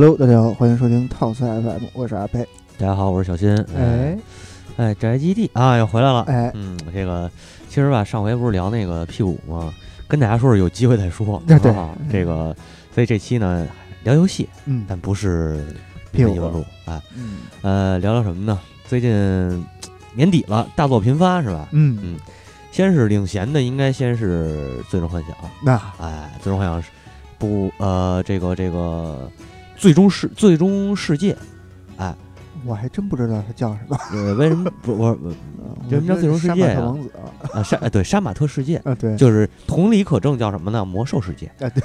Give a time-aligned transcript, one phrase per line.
[0.00, 2.46] Hello，大家好，欢迎收听套赛 FM，我是阿佩。
[2.78, 3.52] 大家好，我是小新。
[3.76, 4.16] 哎
[4.76, 6.22] 哎，宅基地啊，又回来了。
[6.28, 7.28] 哎，嗯，这个
[7.68, 9.74] 其实吧，上回不是聊那个 P 五吗？
[10.06, 11.42] 跟大家说是有机会再说。
[11.48, 12.54] 对对啊，这个，
[12.94, 13.66] 所以这期呢
[14.04, 15.66] 聊游戏，嗯但不是
[16.14, 17.02] P5 一文录啊。
[17.16, 18.56] 嗯呃，聊聊什么呢？
[18.86, 19.10] 最近
[20.14, 21.66] 年底了，大作频发是吧？
[21.72, 22.16] 嗯嗯
[22.70, 25.32] 先是领衔的，应该先是《最终幻想》。
[25.60, 26.88] 那哎，《最终幻想》是
[27.36, 29.28] 不呃，这个这个
[29.78, 31.34] 最终世最终世界。
[31.96, 32.14] 哎
[32.66, 33.96] 我还真不知道它叫什么。
[34.12, 36.92] 呃，为什么不我我嗯为什么叫最终世界啊？
[37.54, 40.84] 啊，杀呃对杀马特世界， 啊，对，就是同理可证叫什么呢？
[40.84, 41.46] 魔兽世界。
[41.60, 41.82] 啊对，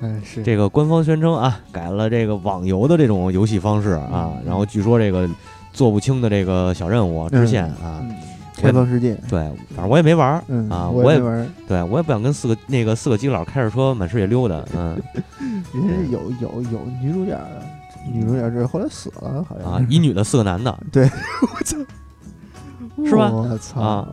[0.00, 5.28] 嗯 是这个官方宣称啊，改了这个网游的这种游戏方式啊，嗯然后据说这个
[5.72, 8.10] 做不清的这个小任务支线啊，嗯
[8.60, 9.14] 开放世界。
[9.28, 9.40] 对，
[9.74, 11.48] 反正我也没玩儿嗯啊，我也玩。
[11.66, 15.00] 对我也不想跟四个那个四个基佬开着车满世界溜达，嗯
[15.72, 17.38] 人家有有有女主角，
[18.12, 21.04] 女主角是后来死了，好像啊，一女的四个男的， 对
[21.42, 21.76] 我操，
[23.06, 24.08] 是吧我操啊，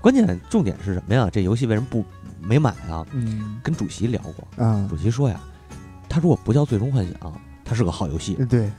[0.00, 1.28] 关键重点是什么呀？
[1.32, 2.04] 这游戏为什么不
[2.40, 3.04] 没买啊？
[3.12, 4.20] 嗯跟主席聊
[4.56, 5.40] 过，啊，主席说呀，
[6.08, 7.32] 他如果不叫最终幻想，
[7.64, 8.34] 它是个好游戏。
[8.48, 8.70] 对，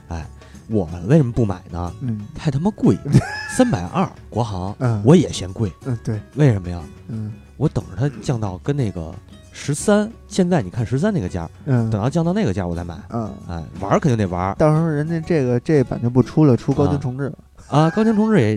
[0.68, 1.92] 我为什么不买呢？
[2.00, 2.96] 嗯太他妈贵，
[3.56, 5.72] 三百二国行，嗯，我也嫌贵。
[5.84, 6.80] 嗯对，为什么呀？
[7.08, 9.14] 嗯我等着它降到跟那个
[9.52, 12.98] 十三，现在你看十三那个价，嗯等到降到那个价我再买。
[13.10, 13.30] 嗯。
[13.48, 17.38] 哎，玩儿肯定得玩儿到时候人家这个这版就不出了，出高清啊重置了，
[17.68, 17.90] 啊！
[17.90, 18.56] 高清重置也，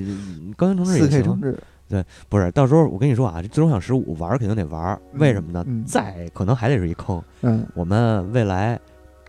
[0.55, 1.41] 高清重置四也 K 行重。
[1.41, 1.57] 置。
[2.29, 5.63] 不是，到时候我跟你说啊，这最终想十五玩儿肯定得玩儿，为什么呢？
[5.67, 7.21] 嗯再可能还得是一坑。
[7.41, 8.79] 嗯，我们未来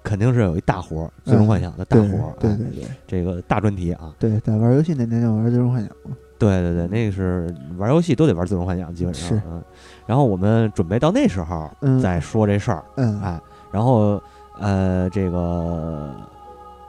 [0.06, 4.14] 肯定是有一大活儿，最终幻想的大活对对对这个大专题啊。
[4.20, 6.16] 对，在玩游戏那年就玩最终幻想嘛。
[6.38, 9.28] 对对对，那个是玩游戏都得玩最终幻想，基本上。
[9.28, 9.60] 是嗯。
[10.06, 12.84] 然后我们准备到那时候嗯再说这事儿。
[12.96, 13.40] 嗯哎，
[13.72, 14.22] 然后
[14.60, 16.14] 呃，这个《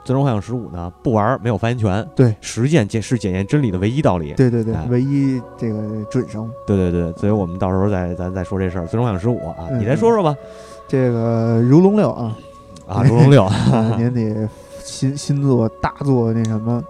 [0.04, 2.06] 最终幻想十五》呢，不玩儿没有发言权。
[2.14, 4.32] 对，实践检是检验真理的唯一道理。
[4.34, 6.48] 对对对哎，唯一这个准绳。
[6.66, 8.82] 对对对，所以我们到时候再咱再说这事儿。
[8.86, 10.36] 《最终幻想十五》啊，嗯你再说说吧。
[10.86, 12.34] 这个如龙六啊，
[12.88, 14.34] 啊，如龙六 啊年底
[14.82, 16.82] 新新作大作那什么，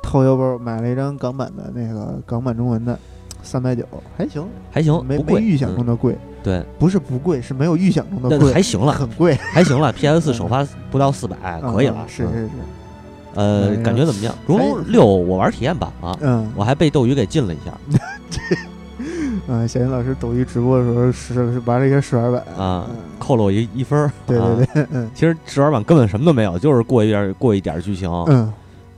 [0.00, 2.98] 掏腰包买了一张港版的那个港版中文的，
[3.42, 3.84] 三百九，
[4.16, 5.40] 还行，还行，没贵。
[5.40, 9.92] 没预想中嗯的贵，对，不是不贵，是没有预想中的贵，还行了，很贵，还行了。
[9.94, 12.08] PS 四首发不到四百，可以了嗯。
[12.08, 12.50] 是嗯是是，
[13.34, 14.34] 呃感觉怎么样？
[14.46, 17.72] 如龙六我玩体验版了，嗯我还被斗鱼给禁了一下
[19.52, 24.10] 嗯，小云老师抖音直播的时候是是玩了一个试玩版啊嗯，扣了我一一分儿。
[24.24, 28.08] 对啊对对，嗯其实试玩版根本什么都没有，就是过一点过一点儿剧情。
[28.28, 28.52] 嗯。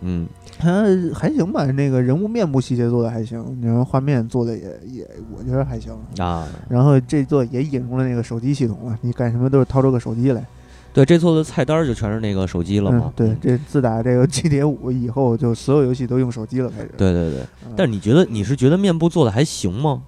[0.05, 0.27] 嗯，
[0.59, 0.69] 还
[1.15, 5.09] 还行吧，那个人物面部细节做的还行，然后画面做的也也，
[5.39, 5.93] 我觉得还行。
[6.19, 10.45] 啊，然后这座也引入了那个手机系统了，你干什么都是掏出个手机来。
[10.93, 13.13] 对，这座的菜单儿就全是那个手机了嘛嗯。。
[13.15, 16.91] 对，这自打这个 GTA 五以后，就所有游戏都用手机了，开始。
[16.99, 17.41] 对对对。
[17.65, 20.03] 嗯，但是你觉得你是觉得面部做的还行吗？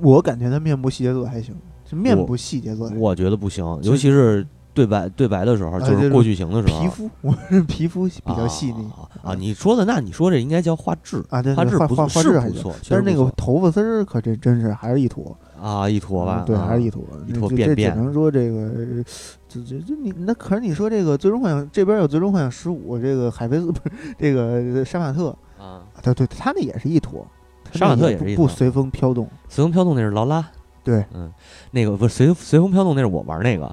[0.00, 1.54] 我感觉他面部细节做的还行，
[1.88, 2.96] 是面部细节做的。
[2.96, 8.84] 我觉得不行，尤其是对白对白的时候，啊就是过剧情的时候，皮肤， 我是皮肤比较细腻。
[8.86, 9.34] 啊啊啊！
[9.34, 16.66] 你说的那你说这应该叫画质，啊，对画质对，画画不错画质还不错，但是那个头发丝儿可真真是还是一坨，啊一坨吧，对，啊。
[16.68, 19.04] 还是一坨，一坨变变能说这个，
[19.48, 25.82] 这这这你那可是你说这个《最终幻想》这边有《最终幻想十五》，这个海飞丝不是这个杀马特，啊。
[26.02, 27.26] 对对，他那也是一坨，
[27.72, 30.44] 他杀马特也是一不不随风飘动，随风飘动那是劳拉，
[30.82, 31.32] 对，嗯，
[31.70, 33.64] 那个不是随随风飘动那是我玩那个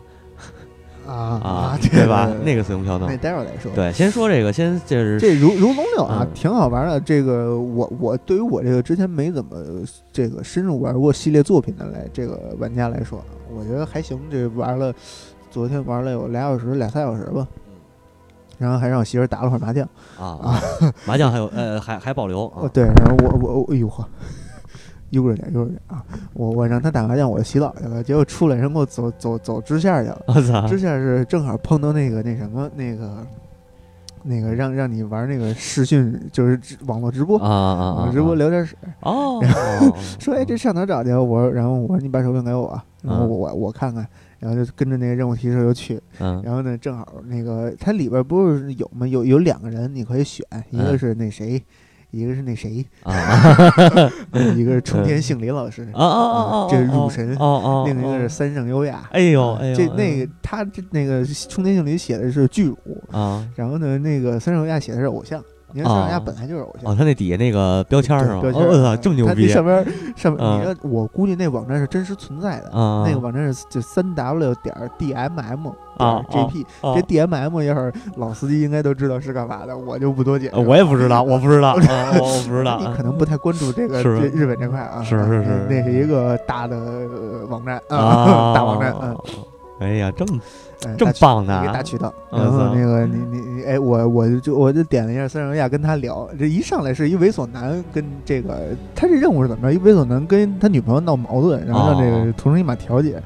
[1.06, 2.30] 啊啊，对对吧？
[2.44, 3.72] 那个个随风飘动那，待会儿再说。
[3.74, 7.00] 对，先说这个，先就是这如如龙六啊，嗯挺好玩的。
[7.00, 9.56] 这个我我对于我这个之前没怎么
[10.12, 14.20] 这个深入玩过系列作品的来这个玩家来说，我觉得还行。
[14.30, 14.94] 这玩了，
[15.50, 17.48] 昨天玩了有俩小时俩仨小时吧，
[18.58, 19.88] 然后还让我媳妇儿打了会儿麻将。
[20.20, 20.60] 啊，
[21.06, 24.08] 麻将还有呃还还保留对，然后我我我哎呦呵，
[25.12, 26.04] 悠着点悠着点啊！
[26.34, 30.22] 我我让他打麻将，我洗澡去了，结果出来人给我走走走支线去了。
[30.28, 33.26] 我操支线是正好碰到那个那什么那个
[34.24, 39.42] 那个让让你玩那个视讯，就是网络直播，啊啊直播聊天室，哦，
[40.20, 41.14] 说哎这上哪儿找去？
[41.14, 44.06] 我说然后我说你把手柄给我，然后嗯我我我看看，
[44.40, 49.08] 然后就跟着那个任务提示就去，嗯然后呢正好那个它里边不是有吗？
[49.08, 51.64] 有有两个人你可以选，一个嗯是那谁。
[52.10, 53.12] 一个是那谁，啊
[54.56, 55.86] 一个是冲田杏林老师！
[56.72, 59.10] 这是入神哦哦，另一个是三圣优雅。
[59.12, 62.78] 哎呦哎呦，这那个他这那个冲田杏林写的是巨乳，
[63.12, 65.44] 啊然后呢那个三圣优雅写的是偶像
[65.74, 66.96] 你看塞尔维亚啊本来就是偶哦，像。
[66.98, 68.42] 他那底下那个标签儿是吧？
[68.44, 69.48] 我操，这么牛逼！
[69.48, 69.86] 上边
[70.16, 80.56] 上面，嗯你说我估计那网站是真实存在的，啊，那个网站是就三 w 点 dmm 啊点 jp，啊这 dmm 要是老司机应该都知道是干嘛的，我就不多解释。
[80.60, 82.86] 我也不知道，我不知道， 啊我我不知道你。
[82.96, 89.18] 可能不太关注这个这日本这块啊，是是是那是一个大的呃网站啊， 大网站，嗯，
[89.80, 90.40] 哎呀，这么
[90.86, 92.14] 哎这么棒呢一个大渠道。
[92.32, 99.74] 嗯然后那个你你你，哎，我我就我就点了一下塞尔维亚，跟他聊，这一上来是一猥琐男跟这个他这任务是怎么着？
[99.74, 103.22] 一猥琐男跟他女朋友闹矛盾，然后让这哦个同生一马调解，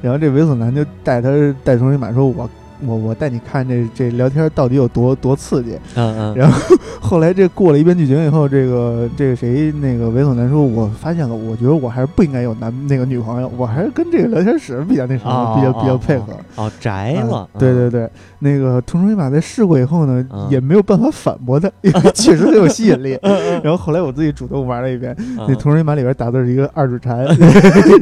[0.00, 1.28] 然后这猥琐男就带他
[1.64, 2.48] 带同生一马说，我。
[2.84, 5.78] 我我带你看这这聊天到底有多多刺激。
[5.94, 16.32] 嗯嗯， 然后后来这过了一遍剧情以后，这个这个谁那个猥琐男说，我发现了，我觉得我还是不应该有男那个女朋友，我还是跟这个聊天室比较那什么，啊比较比较配合。
[16.56, 18.08] 哦，宅了啊，对对对，
[18.38, 23.18] 那个同城一马在试过以后呢，嗯也没有办法反驳他， 因为确实很有吸引力。
[23.62, 27.24] 然后后来我自己主动玩了一遍，嗯那同生一马里边打字是一个二指禅，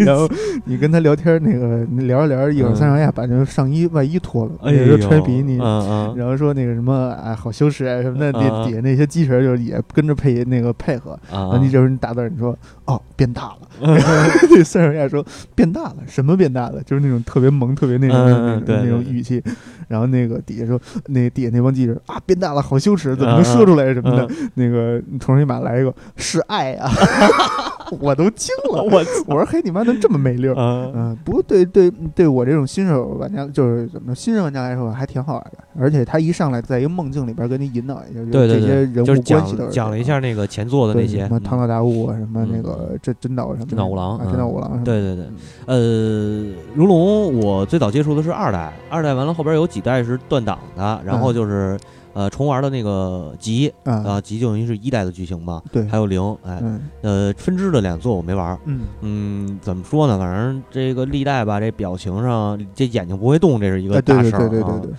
[0.00, 0.28] 然后
[0.64, 5.58] 你跟他聊天，那个聊着聊着，一会儿三上亚把那个上衣外衣脱了，哎那呦，个穿比基尼。
[5.58, 11.18] 嗯嗯，然后说那个什么，哎，好羞耻啊什么的，底下那些机器人就也跟着配那个配合。
[11.30, 12.56] 然啊后你这时候你打字儿，你说
[12.86, 13.68] 哦变大了，
[14.50, 15.24] 这塞尔维亚说
[15.54, 16.82] 变大了，什么变大了？
[16.84, 19.42] 就是那种特别萌、特别那种嗯那种语气。
[19.86, 24.26] 然后那个底下说，那底下那帮记者啊变大了，好羞耻，怎么嗯能说出来什么的？
[24.40, 26.90] 嗯那个同时一马来一个是爱啊，
[28.00, 30.56] 我都惊了， 我我说嘿你妈能这么没溜儿？
[30.58, 42.62] 嗯嗯，不过对对对我这种新手玩家，就是怎么说，新人玩家来说还挺好玩的，而且他一上来在一个梦境里边给你引导一下，对对这些对，就是人物关系都讲是讲了一下那个前作的那些什么唐嗯岛大物啊，什么那嗯。
[42.62, 45.24] 个真真岛什么真岛五郎真岛五郎对对对，
[45.66, 46.54] 嗯。
[46.54, 51.34] 呃，如龙我最早接触的是二代，二代完了后边有几代是断档的，然后嗯。
[51.34, 51.78] 就是
[52.14, 60.18] 呃重玩的那个集啊，啊，集就等于是一代的剧情嘛，对，还有零，哎，嗯呃，分支的两座我没玩，嗯嗯，怎么说呢？
[60.18, 64.92] 反正这个历代吧，这表情上这眼睛不会动，这是一个大事儿啊对对对对，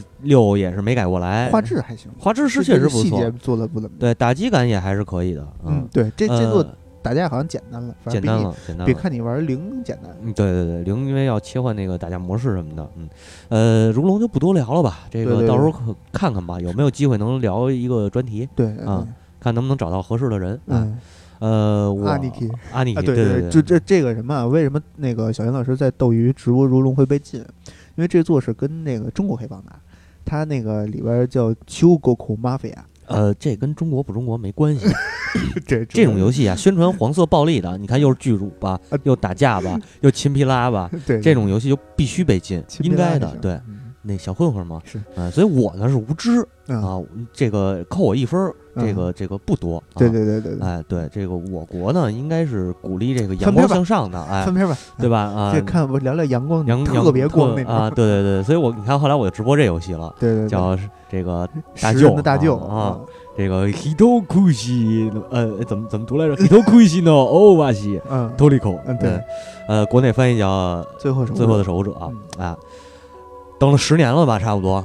[0.00, 8.92] 这六也是没改过来，画质还行，画质是确实不错细节，做的不怎么，对打击感也还是可以的，嗯，对，这这座呃打架好像简单了，简单了，简单比。
[8.94, 13.08] 看你玩零简单，嗯，对对对，零因为要切换那个打架模式什么的，嗯，
[13.48, 19.06] 呃，如龙就不多聊了吧，这个到时候可看看吧，有没有机会能聊一个专题，对，啊
[19.40, 20.54] 看能不能找到合适的人。
[20.54, 20.98] 啊嗯。
[21.40, 24.46] 呃，我阿尼基啊，阿尼基，对对就这这个什么啊？
[24.46, 27.40] 为什么那个小严老师在斗鱼直播如龙会被禁？
[27.96, 29.80] 因为这座是跟那个中国黑帮打，
[30.22, 32.74] 他那个里边叫秋国口 mafia，
[33.10, 34.86] 呃，这跟中国不中国没关系。
[35.66, 46.98] 这这种游戏啊，宣传黄色暴力的，你看又是巨乳吧啊，又打架吧，又亲皮拉吧， 对这种游戏就必须被禁，应该的对，嗯那小混混嘛，是啊，所以我呢是无知嗯啊，
[47.32, 49.76] 这个扣我一分儿，这嗯个这个不多。
[49.76, 55.18] 啊对对对对对，哎，对这个我国呢，应该是鼓励这个阳光向上的，哎翻，篇吧，对吧？
[55.20, 60.78] 啊这，看我聊聊阳光，阳特别光那种啊，，对对对，所以我你看后来我就直播这游戏了，对对，对叫
[61.10, 61.46] 这个
[61.80, 62.98] 大舅的大舅啊，
[63.36, 69.20] 这个 hitokushi，呃，怎么怎么读来着？hitokushi no owashi 嗯，toriko，嗯对，
[69.66, 71.94] 呃，国内翻译叫最后是最后的守护者
[72.38, 72.56] 嗯啊，
[73.60, 74.82] 等了十年了吧，差不多。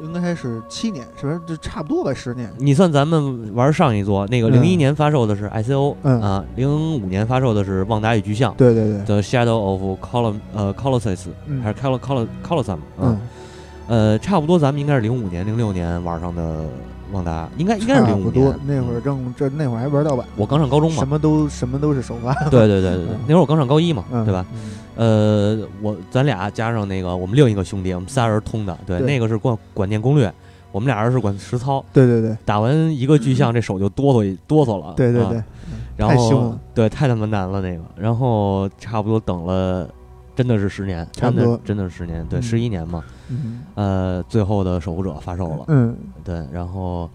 [0.00, 1.40] 应该是七年，是不是？
[1.46, 2.50] 就差不多吧，十年。
[2.56, 13.18] 你算咱们玩上一座，那个嗯零一年发售的是 ICO，嗯啊，零五年发售的是《旺达与巨像》对对对，The Shadow of Colum 呃 Colossus 嗯还是 Col Col Colossus 啊嗯，，
[13.88, 16.64] 呃，差不多咱们应该是零五年、零六年玩上的
[17.12, 18.58] 旺达，应该应该是零五年。
[18.64, 24.46] 那会儿正这那会儿还玩盗版，我刚上高中嘛什，么都什么都是首发，对对对对对嗯，那会儿我刚上高一嘛，嗯对吧？？
[24.98, 29.06] 嗯呃，我咱俩加上那个我们另一个兄弟，我们仨人通的，对，对。
[29.06, 30.32] 那个是管管电攻略，
[30.72, 31.84] 我们俩人是管实操。
[31.92, 32.36] 对对对。
[32.44, 34.88] 打完一个巨像，这手就哆嗦哆嗦了。
[34.88, 35.24] 啊对对。
[35.26, 35.42] 对，
[35.96, 37.82] 然后对，太他妈难了那个。
[37.96, 39.88] 然后差不多等了，
[40.34, 41.44] 真的是十年，差不多。
[41.44, 42.42] 真的真的是十年，对，嗯。
[42.42, 43.04] 十一年嘛。
[43.28, 43.60] 嗯。
[43.76, 45.96] 呃，最后的守护者发售了，嗯。
[46.24, 47.08] 对，然后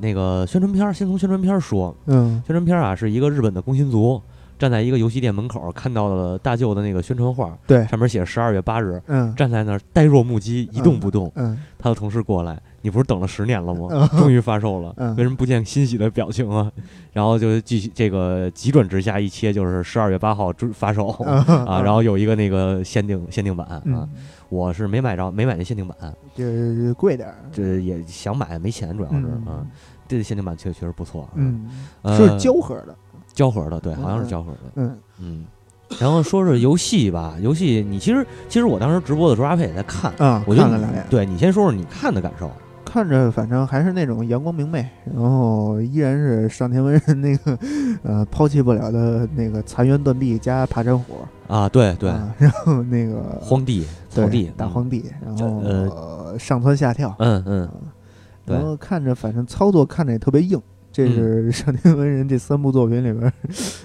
[0.00, 2.42] 那个宣传片儿，先从宣传片儿说，嗯。
[2.46, 4.20] 宣传片儿啊是一个日本的工薪族
[4.58, 11.30] 站在一个游戏店门口，看到了大舅的那个宣传画，对，上面写十二月八日，嗯站在那儿呆若木鸡，一动不动。
[11.36, 13.86] 嗯他的同事过来，你不是等了十年了吗？
[13.92, 16.70] 嗯终于发售了，嗯为什么不见欣喜的表情啊？
[17.12, 24.08] 然后就继续这个急转直下，一切就是十二月八号之发售啊，啊然后有一个那个限定限定版啊嗯，，
[24.48, 25.96] 我是没买着，没买那限定版，
[26.34, 29.66] 就是贵点儿，这也想买没钱，主要是嗯啊，
[30.08, 31.70] 这限定版确确实不错啊，嗯，
[32.02, 32.96] 呃是胶盒的，
[33.38, 34.98] 胶盒的，对，好像是嗯胶盒的，嗯。
[35.20, 35.44] 嗯。
[36.00, 42.50] 然后说说游戏吧， 游戏你其实其实我当时直播的时候，阿佩也在看，啊，我看了两眼，对你先说说你看的感受，
[42.84, 47.58] 看着反正还是那种阳光明媚，然后依然是上天文人那个
[48.02, 51.14] 呃抛弃不了的那个残垣断壁加爬山虎，
[51.46, 54.54] 啊，对对，啊然后那个 荒地草地嗯。
[54.58, 57.68] 大荒地，然后呃呃上蹿下跳，嗯嗯，
[58.44, 58.56] 对。
[58.56, 60.60] 然后看着反正操作看着也特别硬，
[60.98, 63.32] 这嗯是少年文人这三部作品里边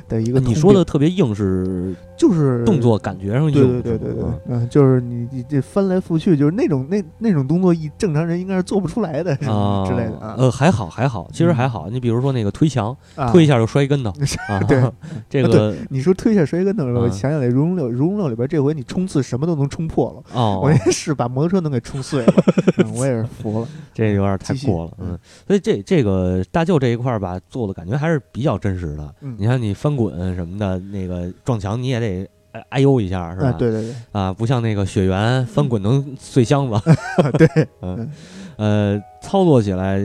[0.10, 0.40] 的一个。
[0.40, 10.36] 你说的特别硬是就是动作感觉上对，对对对对，嗯，就是你你这翻来覆去，就是那种那那种动作，一正常人应该是做不出来的，啊 之类的啊。
[10.38, 11.90] 呃，还好还好，其实嗯还好。
[11.90, 14.12] 你比如说那个推墙，啊推一下就摔一跟头
[14.48, 14.92] 啊，对，啊
[15.30, 22.34] 这个你说推下摔一跟头，我啊想起来《如龙六》《如龙六》里边这回你冲刺什么都能冲破了，哦我，也是把摩托车能给冲碎了，
[22.78, 23.68] 嗯我也是服了。
[23.94, 29.16] 这有点太过了，嗯嗯，所以这这个大舅这一块儿吧，做的感觉还是比较真实的。
[29.22, 33.48] 嗯你看你翻滚什么的，那个撞墙你也得哎哎呦一下，是吧？
[33.48, 36.80] 啊，对对对，啊，不像那个雪原翻滚能碎箱子，
[37.38, 38.10] 对，嗯，
[38.58, 40.00] 呃，操作起来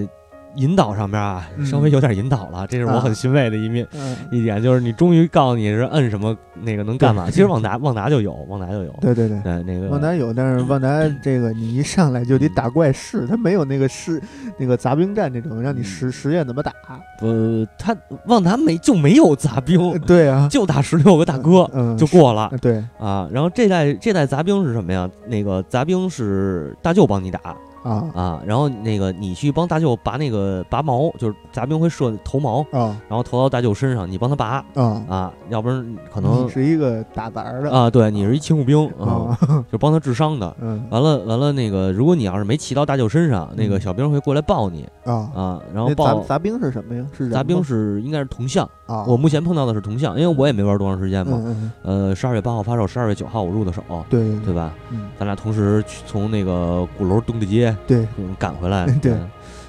[0.57, 1.67] 引导上面啊，嗯。
[1.67, 3.01] 稍微有点引导了，这是我啊。
[3.01, 3.87] 很欣慰的一面。
[3.95, 9.41] 嗯，一点就是你终于告诉你是摁什么那个能干嘛，其实旺达旺达就有，旺达就有，对对对。
[9.43, 9.89] 对那个。
[9.89, 10.89] 旺达有，但是旺达
[11.23, 14.21] 这个你一上来就得打怪试，它没有那个试
[14.59, 16.73] 那个杂兵战这种让你实实验怎么打。
[17.21, 22.43] 呃，他旺达没就没有杂兵，对啊，就打十六个大哥嗯，就过了。
[22.43, 22.83] 啊对。
[22.99, 23.29] 啊。
[23.33, 25.09] 然后这代这代杂兵是什么呀？
[25.27, 27.41] 那个杂兵是大舅帮你打
[27.83, 28.11] 啊。
[28.15, 32.97] 啊，然后那个你去帮大舅拔那个拔毛，就是杂兵会射头毛，啊。
[33.09, 37.71] 然后投到大舅身上，你帮他拔啊，啊，要不然可能你是一个打杂儿的。
[37.71, 40.55] 啊，对你是一勤务兵啊，啊，就帮他治伤的。
[40.61, 40.87] 嗯。
[40.91, 43.81] 完了完了，那个如果你要是没骑到大舅身上，那个嗯。
[43.81, 47.07] 小兵会过来抱你啊，啊，然后抱杂杂兵是什么呀？
[47.17, 51.41] 是杂兵是应该是铜像，啊，我目前碰到的是铜像，因为我也没玩多长时间嘛。
[51.45, 54.75] 嗯嗯呃，十二月八号发售，十二月九号我入的手，对对对吧？
[54.91, 55.11] 嗯。
[55.19, 59.13] 咱俩同时去从那个鼓楼东大街对，嗯赶回来， 对。
[59.13, 59.29] 嗯，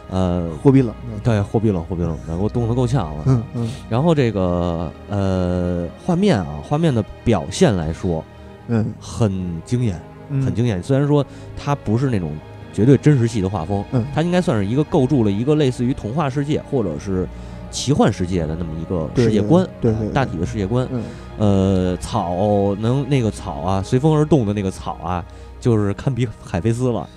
[0.10, 3.24] 呃，货币冷，对，货币冷，货币冷的，给我冻得够呛了。
[3.28, 3.70] 嗯嗯。
[3.90, 8.24] 然后这个呃，画面啊，画面的表现来说
[8.70, 8.86] 嗯。
[9.02, 9.32] 很
[9.66, 10.82] 惊艳，嗯，很惊艳。
[10.82, 11.24] 虽然说
[11.58, 12.32] 它不是那种
[12.74, 14.06] 绝对真实系的画风，嗯。
[14.16, 17.28] 它应该算是一个构筑了一个类似于童话世界或者是
[17.70, 20.14] 奇幻世界的那么一个世界观，对对对。
[20.14, 20.88] 大体的世界观。
[20.92, 21.04] 嗯。
[21.38, 25.24] 呃，草能那个草啊，随风而动的那个草啊，
[25.60, 27.08] 就是堪比海飞丝了。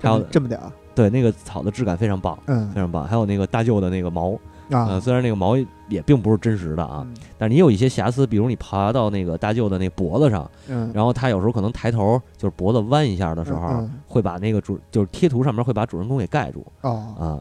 [0.00, 2.68] 还有这么点儿，对那个草的质感非常棒，嗯。
[2.70, 3.04] 非常棒。
[3.04, 4.38] 还有那个大舅的那个毛，
[4.70, 5.56] 呃，啊虽然那个毛
[5.88, 7.14] 也并不是真实的啊，嗯。
[7.36, 13.90] 但是你有一些瑕疵，比如你爬到那个大舅的那脖子上，嗯，然后他有时候可能抬头就是脖子弯一下的时候，嗯。
[14.06, 16.64] 会把那个主就是贴图上面会把主人公给盖住。
[16.82, 17.14] 哦。
[17.18, 17.40] 啊。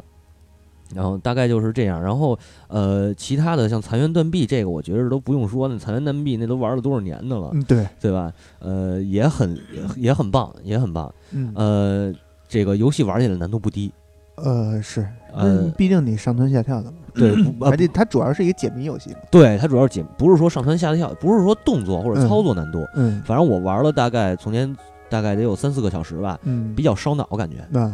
[0.94, 2.38] 然后大概就是这样，然后
[2.68, 8.32] 呃，其他的像残垣断壁这个，我觉得都不用说，那残垣断壁那都玩了多少年的了，嗯对对吧？
[8.60, 11.12] 呃，也很也也很棒，也很棒。
[11.32, 12.13] 嗯呃，
[12.48, 13.92] 这个游戏玩起来难度不低，
[14.36, 15.01] 呃是，
[15.34, 24.74] 呃嗯毕竟你上蹿下跳的嘛，对， 而且它主要是一个解谜游戏嘛，对，它主要是解，不是说上蹿下跳，不是说动作或者嗯操作难度，嗯反正我玩了大概从前
[25.10, 27.58] 大概得有三四个小时吧，嗯，比较烧脑感觉。
[27.70, 27.92] 那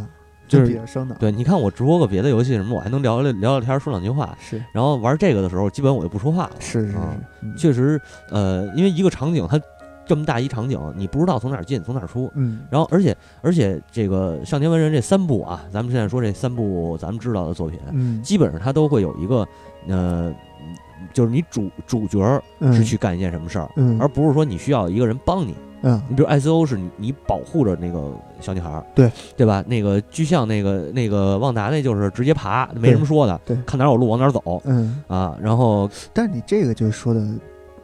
[0.51, 4.38] 就是比较烧脑，对，你看我直播个别的游戏什么，我还能聊聊聊聊天，说两句话。
[4.41, 6.51] 是然后玩这个的时候，基本我就不说话了。
[6.60, 6.98] 是是是
[7.55, 9.58] 确实，呃，因为一个场景它
[10.05, 12.29] 这么大一场景，你不知道从哪儿进，从哪儿出。
[12.36, 19.48] 嗯然后，而且而且这个上天文人这三部啊，咱们现在说这三部咱们知道的作品，嗯基本上它都会有一个
[19.88, 20.34] 呃，
[21.13, 22.20] 就是你主主角
[22.74, 25.55] 是去干一件什么事儿，嗯而不是说你需要一个人帮你。
[25.81, 26.01] 嗯。
[26.09, 29.11] 你比如 ICO 是你你保护着那个小女孩儿，对。
[29.38, 29.63] 对吧？
[29.67, 33.57] 那个巨像那个那个旺达那就是直接爬，没什么说的，对。
[33.65, 34.61] 看哪儿有路往哪儿走。
[34.65, 35.35] 嗯，啊。
[35.41, 37.25] 然后但是你这个就是说的，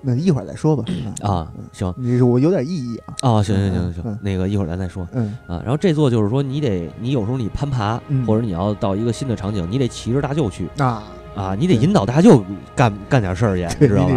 [0.02, 0.84] 那一会儿再说吧
[1.22, 1.94] 啊，行。
[1.98, 5.08] 你我有点异议啊，啊，行行行行那个一会儿咱再说。
[5.14, 5.38] 嗯。
[5.48, 5.60] 啊。
[5.64, 8.26] 然后这座就是说你得你有时候你攀爬嗯。
[8.26, 10.70] 或者你要到一个新的场景，你得骑着大舅去。
[10.78, 11.04] 啊，
[11.38, 12.44] 啊，你得引导大舅
[12.76, 14.14] 干干点事儿去，你，知道吧？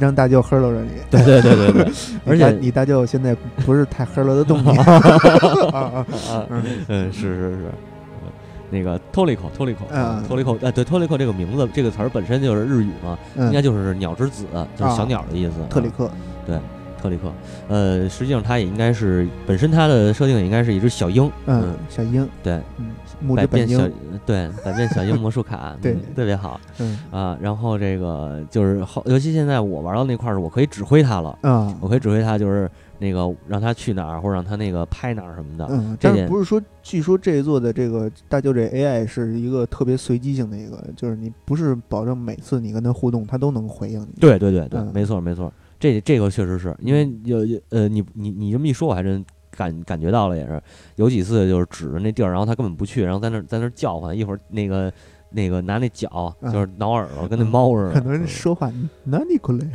[0.00, 1.92] 让大舅呵喽着你，对对对对对，
[2.26, 3.36] 而且你大舅现在
[3.66, 4.92] 不是太呵喽的动静 啊
[5.72, 7.56] 啊，啊，嗯嗯，是是是，
[8.24, 8.30] 嗯
[8.70, 14.46] 那个 Toliko Toliko 嗯 Toliko，哎，对 Toliko 这个名字这个词儿本身就是日语嘛，应该嗯，就是鸟之子，
[14.76, 15.06] 就是小啊。
[15.06, 15.60] 鸟的意思。
[15.60, 16.10] 啊特里克，
[17.02, 17.32] 特里克，
[17.68, 22.90] 呃，实际上它也应该是本身它的设定也应该是一只小鹰，嗯，小鹰，对，嗯，
[23.20, 23.92] 木百变小鹰，
[24.24, 25.92] 对百变小鹰魔术卡， 对。
[25.94, 26.60] 嗯特别好。
[26.78, 26.98] 嗯。
[27.10, 27.36] 啊。
[27.40, 35.66] 然后这个就是后，尤其现在我玩到那块儿，我可以指挥它了，啊，我可以指挥它，就是那个让它去哪儿，或者让它那个拍哪儿什么的。
[35.70, 44.20] 嗯，但是不是说，据说这一座的这个大舅这 AI 是一个特别随机性的一个，就是你不是保证每次你跟他互动，他都能回应你。
[44.20, 44.90] 对对对对，嗯。
[44.94, 50.62] 没错没错，这这个确实是因为有有呃，你你你这么一说，我还真感感觉到了，也是
[50.94, 54.92] 有几次就是指着那地儿，然后他根本不去，然后在那在那叫唤，一会儿那个
[55.30, 57.94] 那个拿那脚就是挠耳朵，跟那猫似的。
[57.94, 58.70] 可能说话
[59.02, 59.66] 哪里过来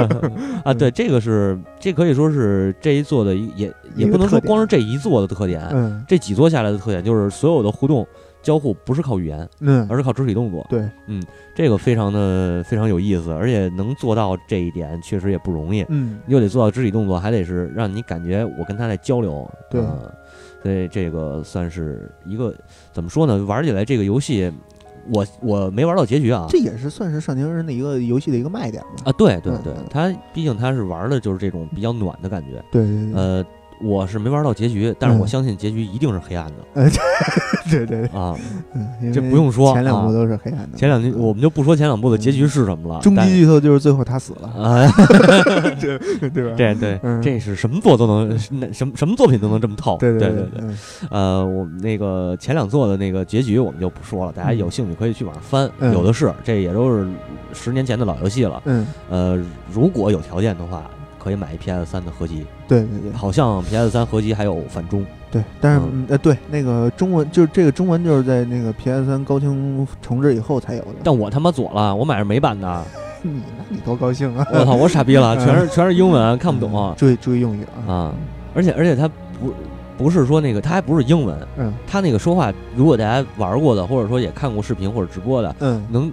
[0.64, 0.72] 啊？
[0.72, 8.06] 对，这个是这可以说是这一座的也也不能说光是这一座的特点，嗯，这几座下来的特点就是所有的互动。
[8.42, 10.66] 交互不是靠语言，嗯，而是靠肢体动作。
[10.68, 11.22] 对，嗯，
[11.54, 15.86] 这个非常的非常有意思，而且能做到这一点确实也不容易。
[15.88, 19.48] 嗯，又得做到肢体动作，还得是让你感觉我跟他在交流。
[19.70, 19.80] 对，
[20.62, 22.54] 所以这个算是一个
[22.92, 23.42] 怎么说呢？
[23.44, 24.52] 玩起来这个游戏，
[25.12, 26.46] 我我没玩到结局啊。
[26.48, 28.88] 这也是算是上年人的一个游戏的一个卖点吧？
[29.04, 32.62] 啊，对对对，他毕竟他是玩的就是这种比较暖的感觉。
[32.72, 33.14] 对对对。
[33.14, 33.46] 呃。
[33.82, 36.54] 我是没玩到结局，但是我相信结局一定是黑暗的。
[36.74, 36.90] 呃，
[37.70, 38.36] 对对啊，
[38.74, 40.76] 嗯，这不用说，前两部都是黑暗的。
[40.76, 43.00] 前两集我们就不说前两部的结局是什么了。
[43.00, 44.90] 终极剧透就是最后他死了 啊，
[45.80, 46.54] 对对吧？
[46.56, 49.96] 这对，这是什么作都能，那什么什么作品都能这么透。
[49.98, 50.60] 对对对对。
[51.10, 57.08] 呃，我们那个前两作的那个结局我们就不说了，大家有兴趣可以去网上翻，有的是，这也都是
[57.52, 58.62] 十年前的老游戏了。
[58.64, 58.86] 嗯。
[59.10, 59.38] 呃，
[59.72, 60.88] 如果有条件的话。
[61.22, 70.94] 可以买 PS 三的合集，对对对，好像 PS 三合集还有反中，对，但是呃对，那个中文就是这个中文就是在那个 PS 三高清重置以后才有的。
[71.04, 72.84] 但我他妈左了，我买是美版的。
[73.22, 74.44] 你那你多高兴啊！
[74.52, 76.92] 我操，我傻逼了， 全是全是英文，看不懂。
[76.96, 77.92] 注意注意用语啊！
[77.92, 78.14] 啊，
[78.52, 79.54] 而且而且它不
[79.96, 86.10] 不是说那个，它还不是英文，嗯，它那个说话，如果大家玩过的，或者说也看过视频或者直播的，嗯，能。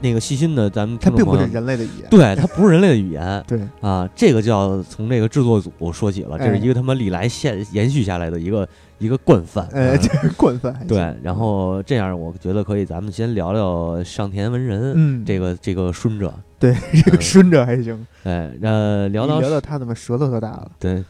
[0.00, 3.60] 那个细心的咱们，它并不是人类的语言，对，它不是人类的语言， 对。
[3.80, 8.68] 啊，这个就要从这个制作组说起了，这是一个他妈历来现延续下来的一个
[8.98, 21.02] 一个惯犯，哎，这是惯犯，对，然后这样我觉得可以，咱们先聊聊上田文人，嗯，这个这个顺着，对，这个顺着还行，哎，呃，聊到聊到他怎么舌头都大了，对，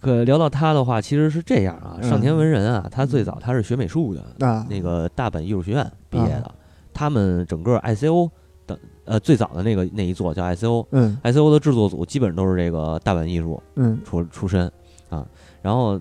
[0.00, 6.50] 可聊到他的话，其实是这样啊，上田文人啊，他最早他是学美术的，啊，那个大本艺术学院毕业的，
[7.00, 8.30] 他们整个 ICO
[8.66, 8.78] 的。
[9.06, 14.70] 呃，最早的那个那一座叫 I C O，嗯，I C O 的制作组基本都是这个大阪艺术，嗯，出出身
[15.08, 15.26] 啊，
[15.62, 15.98] 然后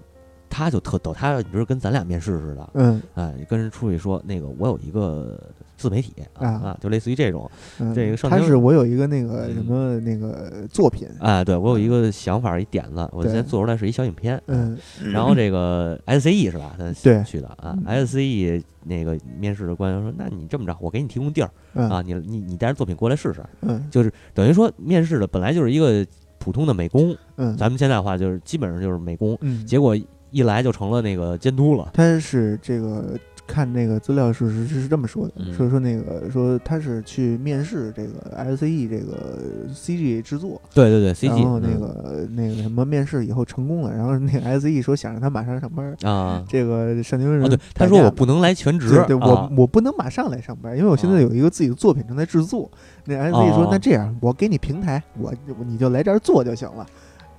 [0.49, 5.39] 他就特逗，他你不是跟咱俩面试似的，嗯，哎，跟人出去说那个我有一个。
[5.79, 7.49] 自媒体啊啊，就类似于这种，
[7.95, 14.77] 这个上他是我有一个那个什么那个作品，哎，对我有一个想法一点子，我现在做出来是一小影片，嗯，
[15.13, 16.75] 然后这个 S C E 是吧？
[16.77, 26.05] 他对去的啊，S C E 那个面试的官员说，那你这么着，我给你提供地儿啊，你你你带着作品过来试试，嗯，就是等于说面试的本来就是一个
[26.39, 29.95] 普通的美工，嗯，咱们现在话就是基本上就是美工，嗯，结果
[30.31, 33.17] 一来就成了那个监督了，他是这个。
[33.49, 39.39] 看那个资料是是是这么说的，说说那个说他是去面试这个 SCE 这个
[39.73, 52.69] CG 制作，对对对，CG，然后那个那个什么面试以后成功了，然后那个 SCE 说想让他马上上班啊，这个上京人对他说我不能来全职，对我我不能马上来上班，因为我现在有一个自己的作品正在制作。
[53.05, 55.33] 那 SCE 说那这样我给你平台，我
[55.65, 56.85] 你就来这儿做就行了。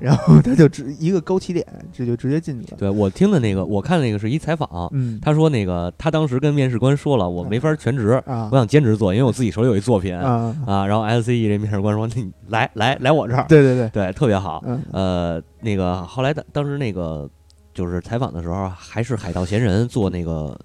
[0.00, 2.76] 然后他就直一个高起点，这就直接进去了。
[2.78, 10.86] 对我听的那个，我看那个是一采访，嗯，他说那个他当时跟面试官说了，我没法全职，我想兼职做，因为我自己手里有一作品啊啊。
[10.86, 14.64] 然后 SCE 这面试官说，你来来来我这儿，对对对对，特别好。
[14.92, 17.28] 呃，那个后来当当时那个
[17.74, 20.58] 就是采访的时候，还是海盗闲人做那个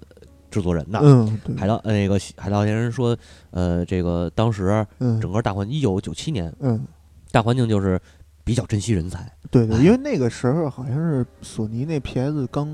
[0.50, 3.16] 制作人的，嗯，海盗那个海盗闲人说，
[3.50, 4.86] 呃，这个当时
[5.20, 6.82] 整个大环一九九七年，嗯，
[7.30, 8.00] 大环境就是。
[8.46, 12.68] 比较珍惜人才，对对， 因为那个时候好像是索尼那 PS 刚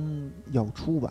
[0.50, 1.10] 要出吧。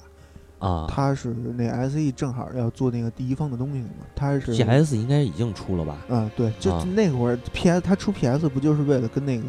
[0.60, 5.98] 啊，他是那 S E 正好要做那个第一方的东西嘛，他是 P S 应该已经出了吧？
[6.08, 9.44] 啊，对，就那会儿 P S 他出 P S 不就是为了跟那个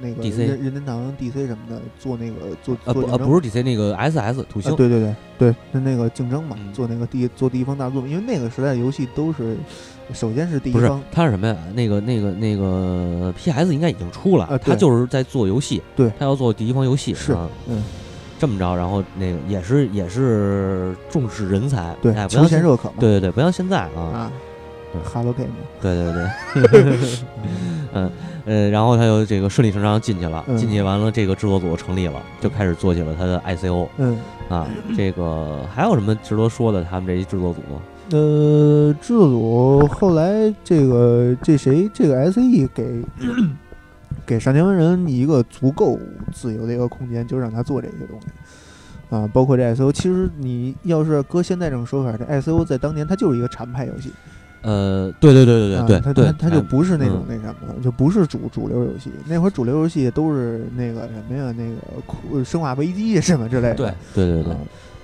[0.00, 9.58] 那个 D C 任天堂 D C 什么的做那个做呃不呃不是 D C 那个 S S 土星，对对对对，是那个竞争嘛，做那个第做第一方大作，因为那个时代游戏都是
[10.12, 11.56] 首先是第一方，不是他是什么呀？
[11.74, 17.36] 那个那个那个 P S 应该已经出了，他就是在做游戏，对他要做第一方游戏，是
[17.68, 17.82] 嗯。
[18.38, 22.96] 这么着，然后那个也是也是重视人才，对，求贤若渴嘛。
[23.00, 24.02] 对对对，不像现在啊。
[24.12, 24.32] 啊
[25.10, 25.48] ，Hello Game。
[25.80, 27.18] 对对对。
[27.94, 28.10] 嗯
[28.44, 33.88] 呃，然后他就这个顺理成章进去了，进去完了，这个制作组成立了，就开始做起了他的 ICO。
[33.96, 34.18] 嗯。
[34.50, 36.84] 啊，这个还有什么值得说的？
[36.84, 37.60] 他们这一制作组？
[38.10, 42.40] 呃，制作组后来这个这谁这个 SE
[42.74, 43.02] 给。
[44.24, 45.96] 给上田文人一个足够
[46.32, 48.26] 自由的一个空间，就让他做这些东西
[49.14, 49.92] 啊，包括这 S O。
[49.92, 54.10] 其实你要是搁现在这种说法，这 S O 在当年它就是一个禅派游戏。
[54.62, 59.12] 呃，对对对对对对，对，它就不是那种那什么，就不是主主流游戏。
[59.28, 63.74] 那会儿主流游戏都是那个什么呀，那个生化危机什么之类的。
[63.76, 64.56] 对对对对，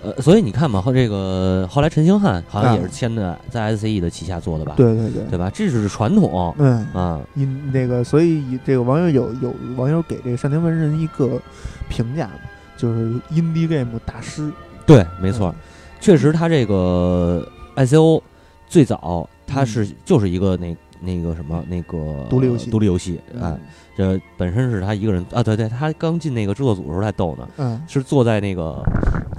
[0.02, 4.74] 呃，所以你看嘛，后这个后来陈星汉好像也是签的在 SCE 的旗下做的吧？
[4.76, 5.50] 对对对，对吧？
[5.54, 6.54] 这是传统。
[6.58, 11.40] 嗯啊，因那个，所以这个网友有有网友给这个上田文人一个
[11.88, 12.34] 评价嘛，
[12.76, 14.50] 就是 indie game 大师。
[14.84, 15.54] 对，没错，
[16.00, 18.20] 确实他这个 ICO
[18.68, 19.28] 最早。
[19.44, 23.56] 他是就是一个那那个什么那个独立游戏，独立游戏啊。
[23.94, 28.82] 这本身是他一个人啊，对对，他刚进那个制作组的时候还逗呢，嗯，是坐在那个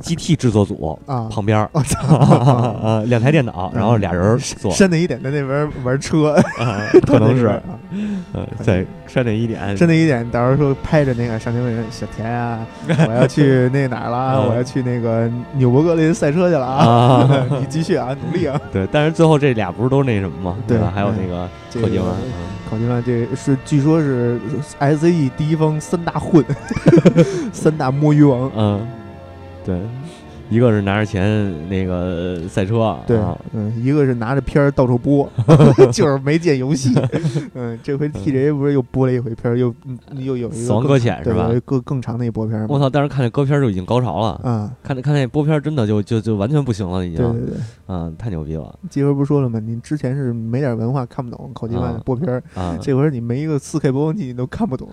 [0.03, 4.71] GT 制作组啊旁边儿， 啊，两台电脑，然后俩人坐。
[4.71, 6.39] 山内一点在那边玩车，
[7.07, 7.47] 可能是，
[8.33, 12.63] 呃，在山内一点，山内一点，到时候说拍着那个上天问人小田啊，
[13.07, 14.47] 我要去那哪儿了？
[14.47, 17.47] 我要去那个纽伯格林赛车去了啊！
[17.59, 18.61] 你继续啊，努力啊！
[18.71, 20.57] 对，但是最后这俩不是都那什么吗？
[20.67, 20.91] 对吧？
[20.93, 22.15] 还有那个柯基湾，
[22.69, 24.39] 考金湾，这是据说是。
[24.79, 26.43] S E 第一方三大混，
[27.51, 28.51] 三大摸鱼王。
[28.55, 28.87] 嗯，
[29.65, 29.79] 对。
[30.53, 33.17] 一个是拿着钱那个赛车，对，
[33.53, 35.27] 嗯，一个是拿着片儿到处播，
[35.91, 36.93] 就是没见游戏。
[37.55, 39.73] 嗯，这回 TJ 不是又播了一回片儿，又
[40.15, 41.49] 又有一个死亡搁浅是吧？
[41.65, 42.87] 更更长的一播片儿我操！
[42.87, 47.17] 当时看那歌片就已经高潮了，嗯，看看那播片真的就就就完全不行了，已经。
[47.31, 48.77] 对对对，嗯，太牛逼了。
[48.91, 49.59] 这回不是说了吗？
[49.59, 54.87] 你之前是没点文化看不懂考级班的播片儿，啊，这回你没一个四 K 播放器你都看不懂，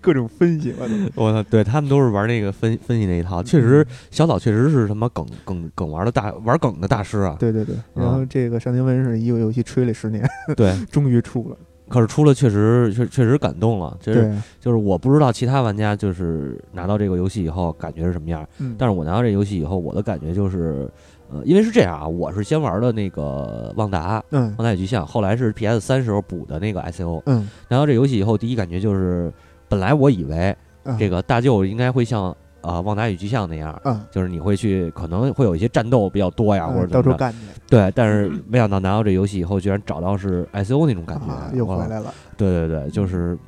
[0.00, 0.72] 各种分析！
[1.16, 1.42] 我操！
[1.50, 5.24] 对他们都是玩那个分分析那一套，确实小岛确实是什么梗。
[5.46, 10.22] 梗梗玩的大玩梗的大师啊，对对对，然后这个上田文是一个游戏吹了十年，
[10.54, 11.56] 对， 终于出了，
[11.88, 20.86] 可是出了确实确确实感动了，就是就是我不知道其他玩家就是拿到这个游戏以后感觉是什么样，嗯，但是我拿到这游戏以后，我的感觉就是，
[21.30, 29.32] 呃，因为是这样啊，我是先玩的那个旺达，嗯，旺达与巨像，后来是 PS 三时候补的那个 ICO，嗯，拿到这游戏以后，第一感觉就是，
[29.70, 30.54] 本来我以为
[30.98, 32.36] 这个大舅应该会像。
[32.64, 37.38] 啊，旺达与巨像那样，嗯，就是你会去，可能会有一些战斗比较多呀，或者到处干去。
[37.68, 42.12] 对，但是没想到拿到这游戏以后，居然找到是 ICO 那种感觉，又回来了。
[42.36, 43.38] 对对对，就是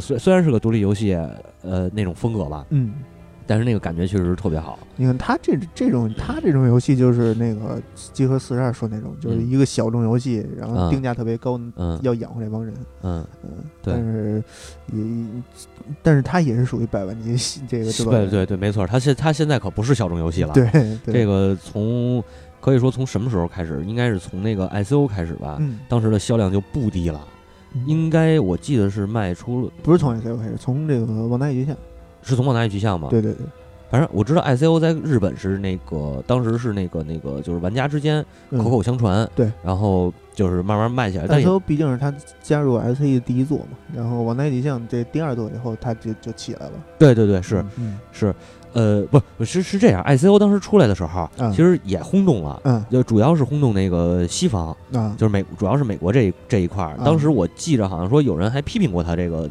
[0.00, 1.14] 虽虽然是个独立游戏，
[1.62, 2.92] 呃，那种风格吧，嗯。
[3.46, 4.78] 但是那个感觉确实是特别好。
[4.96, 13.50] 你看他这这种他这种游戏就是那个集合四十二说那种，就是一个小众游戏，然后定价特别高，嗯，要养活这帮人，嗯嗯，
[13.82, 14.42] 但是
[14.92, 15.02] 也，
[16.02, 17.36] 但是他也是属于百万级
[17.68, 20.52] 这个对对对，没错，他现他现在可不是小众游戏了。
[20.54, 22.22] 对，这个从
[22.60, 27.20] 可以说从什么时候开始，应该是从那个 ICO 开始吧，当时的销量就不低了，
[27.86, 31.76] 应该我记得是卖出了，不是从 ICO 开始，从这个旺达巨像。
[32.24, 33.08] 是从旺达与巨像吗？
[33.10, 33.46] 对对对，
[33.90, 41.26] 反正我知道 I C O 在日本是那个，当时是那个那个，就是玩家之间口口相传，对，然后就是慢慢卖起来。
[41.26, 46.72] I C O 毕竟是他加入 S C E 的第一座嘛，然后旺达与巨像这第二座以后，他就就起来了。
[46.98, 48.34] 对对对，是嗯是，
[48.72, 49.04] 呃，
[49.36, 56.96] 不是是这样，I C O 当时出来的时候，其实也轰动了，嗯，就主要是轰动那个西方，啊，就是美，主要是美国这这一块儿。
[57.04, 59.48] 当时我记着好像说有人还批评过他这个。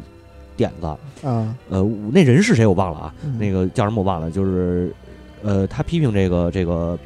[0.56, 0.86] 点子。
[1.26, 4.92] 啊，呃，那人是谁我忘了啊，那个叫什么我忘了，就是，
[5.42, 6.98] 呃，他批评这个这个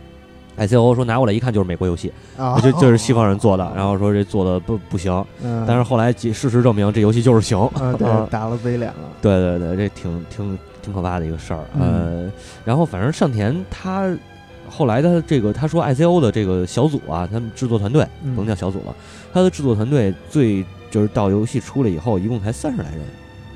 [0.56, 5.24] ，I C O 说拿过来一看就是美国游戏，啊就就是西方人做的，然后说这做的不不行，
[5.66, 7.58] 但是后来事实证明这游戏就是行，
[7.96, 12.30] 对，打了自己脸了，对对对，这挺挺挺可怕的一个事儿，呃，
[12.64, 14.12] 然后反正上田他
[14.68, 18.94] 后来他这个他说 I C O 的这个小组啊，他们制作团队不能叫小组了，
[19.32, 23.00] 他的制作团队最就是到游戏出来以后，一共才三十来人。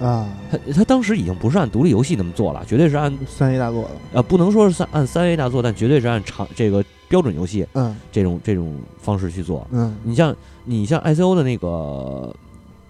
[0.00, 3.90] 啊，他他当时已经不是按独立游戏那么做了，绝对是按三 A 大作了。
[4.14, 9.64] 呃，不能说是三按三 A 大作，但绝对是按长这个标准游戏，嗯，这种这种方式去做。
[9.70, 12.34] 嗯，你像你像 I C O 的那个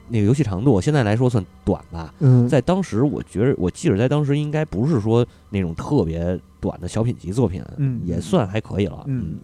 [0.08, 2.14] 那个游戏长度，现在来说算短吧。
[2.20, 9.04] 嗯，在当时，我觉得我记着在当时应该不是说那种特别短的小品级作品，嗯，也算还可以了。
[9.06, 9.38] 嗯，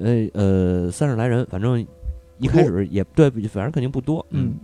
[0.00, 1.86] 呃呃，三十来人，反正
[2.38, 4.24] 一开始也对，反正肯定不多。
[4.30, 4.54] 嗯，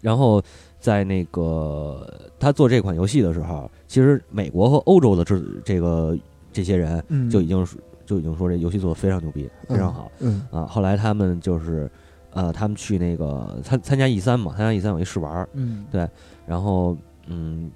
[0.00, 0.42] 然后。
[0.80, 2.06] 在那个
[2.38, 6.18] 他做这款游戏的时候，其实美国和欧洲的这这个
[6.52, 7.66] 这些人就已经
[8.06, 10.10] 就已经说这游戏做的非常牛逼，非常好。
[10.20, 11.88] 嗯啊，后来他们就是
[12.32, 16.08] 呃，他们去那个参参加 E 三嘛，参加 E 三有一试玩，嗯，对，
[16.46, 17.70] 然后嗯，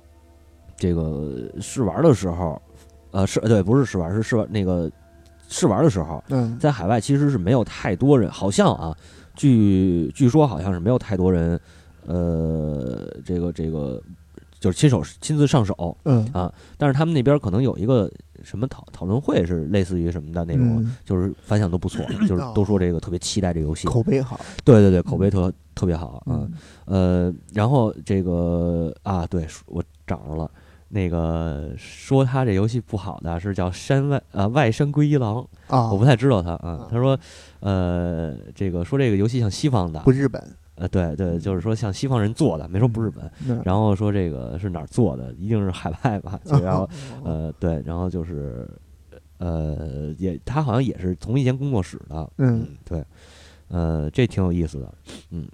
[0.76, 2.60] 这个试玩的时候，
[3.10, 4.90] 呃，试对不是试玩是试玩那个
[5.46, 8.96] 试玩的时候，嗯，在海外其实是没有太多人，好像啊，
[9.36, 11.60] 据据说好像是没有太多人。
[12.06, 14.00] 呃，这个这个
[14.60, 16.24] 就是亲手亲自上手，嗯。
[16.32, 18.10] 啊，但是他们那边可能有一个
[18.42, 26.50] 什么讨讨论会，是类似于什么的那种，就是反响都不错， 就是都说这个特别期待这个游戏，口碑好，对对对，口碑特特别好嗯，
[26.86, 30.50] 呃，然后这个啊，对我找着了。
[30.86, 36.86] 那个说他这游戏不好的是叫山外呃外山归一郎啊，我不太知道他啊。
[36.88, 37.18] 他说，
[37.58, 40.40] 呃，这个说这个游戏像西方的，不日本，
[40.76, 43.30] 呃，对对，就是说像西方人做的，没说不日本。
[43.64, 46.38] 然后说这个是哪儿做的，一定是海外吧？
[46.44, 46.88] 就然后
[47.24, 48.68] 呃对，然后就是
[49.38, 53.04] 呃也他好像也是同一间工作室的，嗯对，
[53.68, 54.94] 呃这挺有意思的，
[55.30, 55.48] 嗯。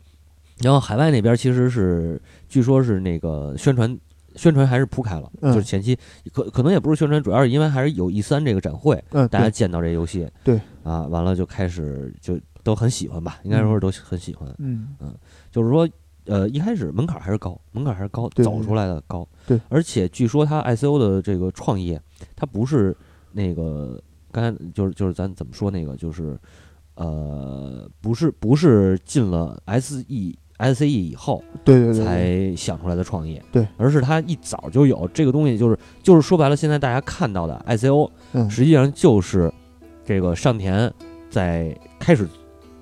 [0.58, 3.98] 然后海外那边其实是据说是那个宣传。
[4.36, 5.98] 宣传还是铺开了，就是前期
[6.32, 14.88] 可可能也不是宣传，主要是因为还是有 E 三这个展会，大家见到这游戏，对啊，完了就开始就都很喜欢吧，应该说是都很喜欢，嗯。
[15.00, 15.14] 嗯，
[15.50, 15.88] 就是说
[16.26, 22.00] 呃一开始门槛还是高，门槛还是高，走出来的高，对，而且据说他 I C O 的这个创业，
[22.36, 22.96] 他不是
[23.32, 26.38] 那个刚才就是就是咱怎么说那个就是
[26.94, 30.38] 呃不是不是进了 S E。
[30.60, 39.50] S E 以后，对对对，才想出来的创业，对，而是他一早就有这个东西，就是就是说白了，现在大家看到的 I C O，嗯，实际上就是
[40.04, 40.92] 这个上田
[41.30, 42.28] 在开始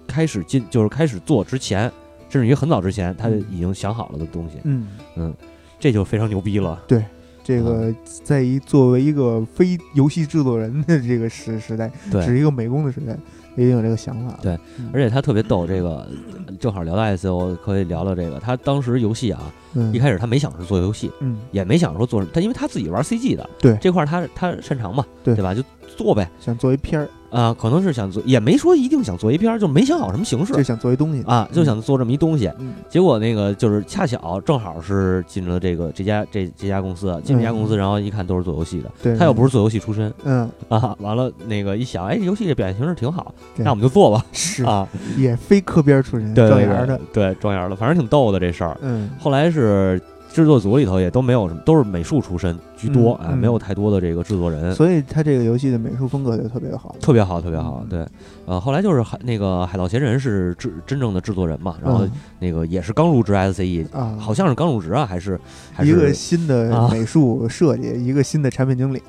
[0.08, 1.82] 开始进，就是开始做之前，
[2.28, 4.88] 甚至于很早之前，他已经想好了的东西，嗯。
[5.14, 5.32] 嗯，
[5.78, 6.82] 这就非常牛逼了。
[6.88, 7.04] 对，
[7.44, 7.94] 这个
[8.24, 13.16] 在一作为一个非游戏制作人的 这个时时代，只，是一个美工的时代。
[13.56, 14.56] 也经有这个想法，对，
[14.92, 16.08] 而且他特别逗，这个
[16.60, 18.38] 正好聊到 S O，可以聊聊这个。
[18.38, 19.52] 他当时游戏啊，
[19.92, 23.76] 一开始他没想着做游戏，嗯，也没想说做他，因为他自己玩 C G 的，对。
[23.80, 25.34] 这块他他擅长嘛，对。
[25.34, 25.52] 对吧？
[25.52, 25.60] 就
[25.98, 27.08] 做呗，想做一片儿。
[27.30, 32.50] 啊，可能是想做，也没说一定想做一篇，就没想好什么形式，就想做一东西啊，就想做这么一东西。
[32.58, 48.74] 嗯，结果那个就是恰巧正好是进了这个这家这这家公司，进这家公司，然后一看都是做游戏的，对，他又不是做游戏出身，嗯啊，完了那个一想，哎，游戏这表现形式挺好，那我们就做吧，是啊，也非科边出身，对状元的，对，状元的，反正挺逗的这事儿。
[48.80, 50.00] 嗯，后来是。
[50.32, 57.84] 制作组里头也都没有什么，都是美术出身居多，哎，没有太多的这个制作人，所以他这个游戏的美术风格就特别好，特别好，特别好。
[57.90, 58.06] 对，
[58.46, 62.06] 呃，后来就是海那个海盗闲人是制真正的制作人嘛，然后
[62.38, 65.40] 那个也是刚入职 SCE 啊，好像是刚入职啊，还是
[65.72, 69.02] 还是一个新的美术设计，一个新的产品经理，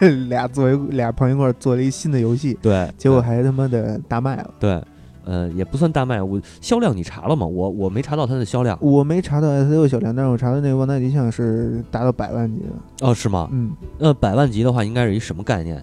[0.00, 4.82] 这 俩作为俩碰一块做了一新的游戏，对，结果还他妈的大卖了，对。
[5.24, 7.46] 呃，也不算大卖，我销量你查了吗？
[7.46, 13.06] 我我没查到它的销量，我没查到 S U 销量，但是我查到那个《万达吉象》是达到百万级的。
[13.06, 13.48] 哦，是吗？
[13.52, 15.82] 嗯，那百万级的话，应该是一什么概念呀？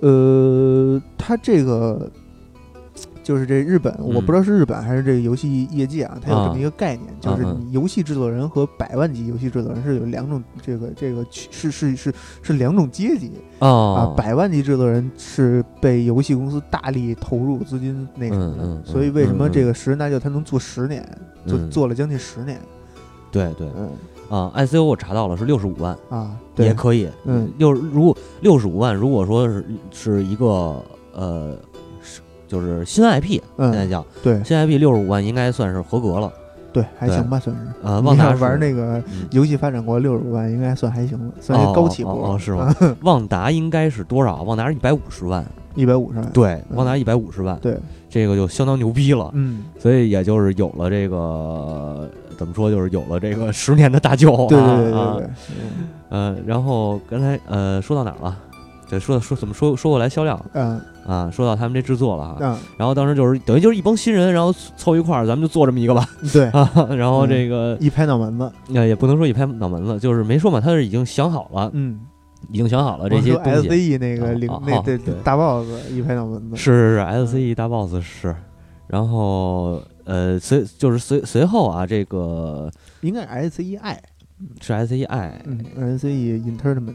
[0.00, 2.10] 呃，它这个。
[3.24, 14.12] 就是这日本，我不知道是日本还是这个游戏业界啊，它有这么一个概念，就是你游戏制作人和百万级游戏制作人是有两种，这个这个是是是是两种阶级啊。
[14.14, 21.02] 百万级制作人是被游戏公司大力投入资金那什么的，所以为什么这个十人大就他能做十年，
[21.46, 22.60] 做做了将近十年？
[23.32, 23.88] 对对，嗯。
[24.28, 25.96] 啊，I C O 我查到了是六十五万。
[26.10, 30.82] 啊，也可以，嗯，六如果六十五万，如果说是是一个
[31.14, 31.56] 呃。
[32.54, 36.32] 就是新 IP，现在叫对新 IP 六十五万应该算是合格了，
[36.72, 37.62] 对，还行吧，算是。
[37.82, 42.10] 呃，旺达玩那个游戏发展过六十五万，应该算还行了，算是高起步。
[42.10, 42.72] 哦，是吗？
[43.02, 44.42] 旺达应该是多少？
[44.44, 46.30] 旺达是一百五十万，一百五十万。
[46.30, 47.58] 对，旺达一百五十万。
[47.60, 47.76] 对，
[48.08, 49.30] 这个就相当牛逼了。
[49.34, 54.30] 嗯，所以也就是有了这个怎么说，就是有了这个十年的大舅。
[54.48, 55.30] 对对对对对。
[56.10, 58.38] 嗯，然后刚才呃说到哪儿了？
[58.94, 60.40] 对，说说怎么说说过来销量？
[60.52, 60.80] 嗯。
[61.06, 72.00] 啊，说到他们这制作了哈，嗯，然后当时就是等于就是一帮新人，然后凑一块儿，咱们就做这么一个吧，对，啊，然后这个一拍脑门子，那也不能说一拍脑门子，就是没说嘛，他是已经想好了，嗯，
[72.50, 73.68] 已经想好了这些东西。
[73.68, 78.34] S E 那个领那对大 boss 一拍脑门子，是是是 S C E 大 boss 是，
[78.86, 82.70] 然后呃随就是随随后啊，这个
[83.02, 84.02] 应该是 S E I，
[84.62, 86.94] 是 S E I，嗯，S C E Entertainment。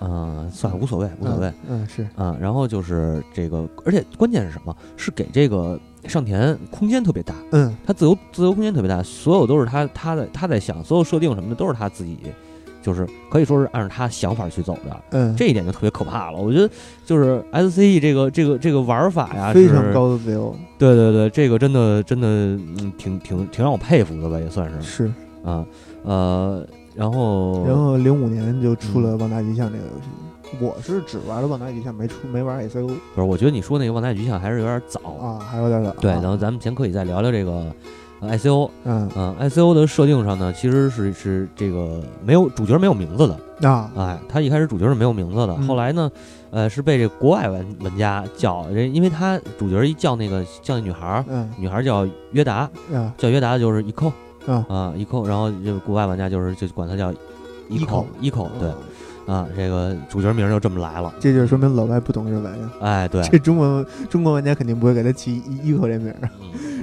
[0.00, 1.52] 嗯，算了，无所谓，无所谓。
[1.68, 4.74] 嗯，是嗯，然后就是这个，而且关键是什么？
[4.96, 7.34] 是给这个上田空间特别大。
[7.52, 12.16] 嗯，他自由自由空间特别大，所有都是他他在他在想，所有设定什么的都是他自己，
[12.82, 15.00] 就是可以说是按照他想法去走的。
[15.10, 16.38] 嗯，这一点就特别可怕了。
[16.38, 16.70] 我觉得
[17.04, 20.56] 就是 S C E 这个这个这个玩法呀，非常高的自由。
[20.78, 24.80] 对对对，这个真的真的嗯，挺挺挺让我佩服的吧，也算是。
[24.80, 25.12] 是
[25.44, 25.64] 啊，
[26.04, 26.66] 呃。
[26.94, 32.86] 然后，然后零五年就出了《旺达吉象》这个游戏，我是只玩了《旺达吉象》，没出没玩 S O。
[32.86, 35.00] 不是，我觉得你说那个《旺达吉象》还是有点早。
[35.20, 35.92] 啊，还有点早。
[36.00, 37.72] 对，然后咱们先可以再聊聊这个
[38.22, 39.08] ICO，嗯。
[39.16, 43.68] 嗯，ICO 的设定上呢，其实是是这个没有主角没有名字的。
[43.68, 46.10] 啊，哎，他一开始主角是没有名字的，后来呢，
[46.50, 51.24] 呃，是被这国外玩玩家叫，人，因为他主角一叫那个叫那女孩儿，
[51.58, 52.68] 女孩叫约达，
[53.18, 54.10] 叫约达就是 Eco，
[54.46, 57.12] 啊，Eco，然后就国外玩家就是就管他叫
[57.68, 58.70] Eco，Eco，对。
[59.26, 62.70] 啊，这个主角名就这么来了，这就说明老外不懂日文呀。
[62.80, 66.28] 哎，对，这中国中国玩家肯定不会给他起一口这名儿，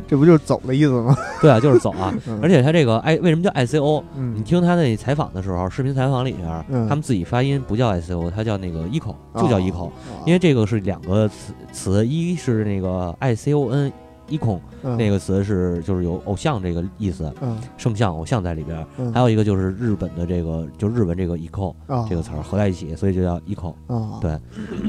[0.07, 1.13] 这不就是走的意思吗？
[1.41, 2.13] 对啊，就是走啊。
[2.41, 4.01] 而且他这个 I 为什么叫 ICO？
[4.33, 9.91] 你听他那采访的时候，视频采访里边，他们自己发音不叫 ICO，他叫那个 Eco，就叫 Eco，
[10.25, 13.91] 因为这个是两个词词，一是那个 ICON。
[14.27, 14.61] 一孔
[14.97, 17.31] 那个词是就是有偶像这个意思，
[17.77, 21.73] 圣像偶像在里边，还有一个就是日本的这个就日文这个 eco
[22.09, 23.73] 这个词儿合在一起，所以就叫 eco。
[24.19, 24.37] 对，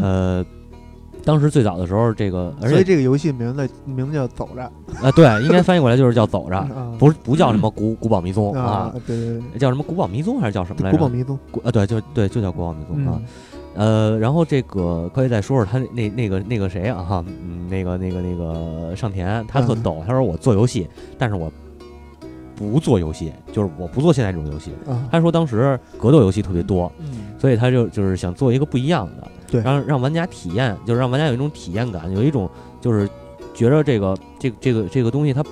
[0.00, 0.44] 呃，
[1.24, 4.62] 当时最早的时候，这个而且这个游戏名字名字叫走着。
[5.02, 10.96] 啊，对，应该翻译过来就是叫走着， 不是不叫什么古古堡迷踪啊，对对对，叫什么古堡迷踪还是叫什么来着？
[10.96, 13.20] 古堡迷踪，啊对，就对就叫古堡迷踪啊。
[13.78, 21.48] 呃，然后这个可以再说说他那那个那个谁啊哈，嗯，那个那个那个上田，他特逗，他说我做游戏，但是我
[22.56, 24.72] 不做游戏，就是我不做现在这种游戏。
[25.12, 26.90] 他说当时格斗游戏特别多，
[27.38, 33.08] 所以他就就是想做一个不一样的，对，让让玩家体验，就是让玩家有一种体验感，有一种就是
[33.54, 35.44] 觉着这个这这个这个东西它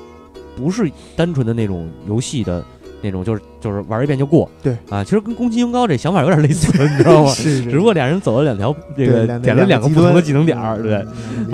[0.56, 2.64] 不是单纯的那种游戏的。
[3.02, 7.30] 那种就是就是玩一遍就过，对啊，其实跟宫崎英高这想法有点类似，你知道吗？
[7.35, 10.94] 是，只不过俩人走了两条这个点了两个不同的技能点儿，对，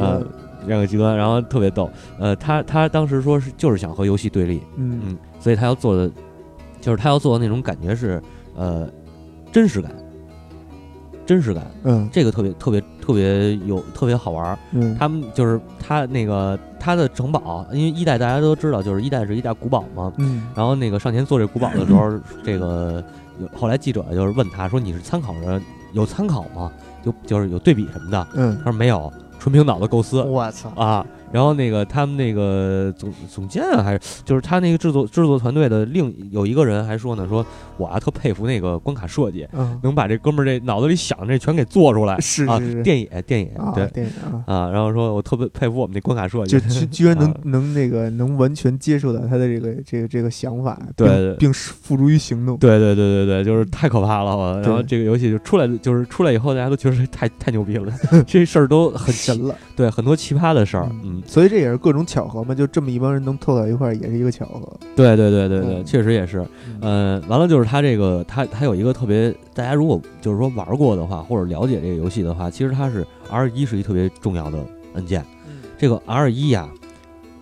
[0.01, 0.21] 啊，
[0.67, 1.91] 两个极端，然后特别逗。
[2.19, 6.11] 呃，他他当时说是就是想和游戏对立，嗯嗯，所以他要做的
[6.81, 8.23] 就是他要做的那种感觉是
[8.57, 8.89] 呃
[9.51, 9.91] 真实感。
[11.25, 14.59] 真实感，嗯，这个特别特别特别有特别好玩儿。
[14.71, 20.13] 嗯，他们就是他那个他的城堡，因为一代大家都知道，就是一代是一代古堡嘛。
[20.19, 22.11] 嗯，然后那个上前做这古堡的时候，
[22.45, 23.03] 这个
[23.41, 25.61] 有后来记者就是问他说：“你是参考着
[25.93, 26.71] 有参考吗？
[27.05, 30.23] 就就是有对比什么的？”嗯，他说没有，纯凭脑子构思。
[30.23, 31.05] 我操啊！
[31.33, 37.45] 然后那个他们那个总总监啊，还是就是他那个制作制作团队的另有一个人还说呢，说
[37.77, 39.47] 我啊特佩服那个关卡设计，
[39.83, 42.19] 能把这哥们儿这脑子里想这全给做出来。
[42.21, 43.87] 是啊，电影电野对。
[43.93, 44.13] 电影
[44.47, 52.57] 啊，然后说我特别佩服我们那关卡设计，就居 居然能能那个能完全接受到他的这个这个这个想法，对，并付诸于行动。
[52.59, 54.61] 对对对对对，就是太可怕了。
[54.61, 57.93] 然后这个游戏就出来，就是出来以后，大家都觉得太太牛逼了，
[58.27, 59.55] 这事儿都很神了。
[59.77, 62.03] 对，很多奇葩的事儿，嗯，所以这也是各种。
[62.05, 64.61] 巧合嘛，就这么一帮人能凑到一块儿，也是一个巧合。
[64.95, 66.45] 对对对对对，确实也是。
[66.81, 74.59] 呃，完了就是他这个，他他有一个特别，大家如果就是说玩过的话，或者了解这个游戏的话，其实它是 R 一是一特别重要的
[74.95, 75.25] 按键。
[75.79, 76.69] 这个 R 一呀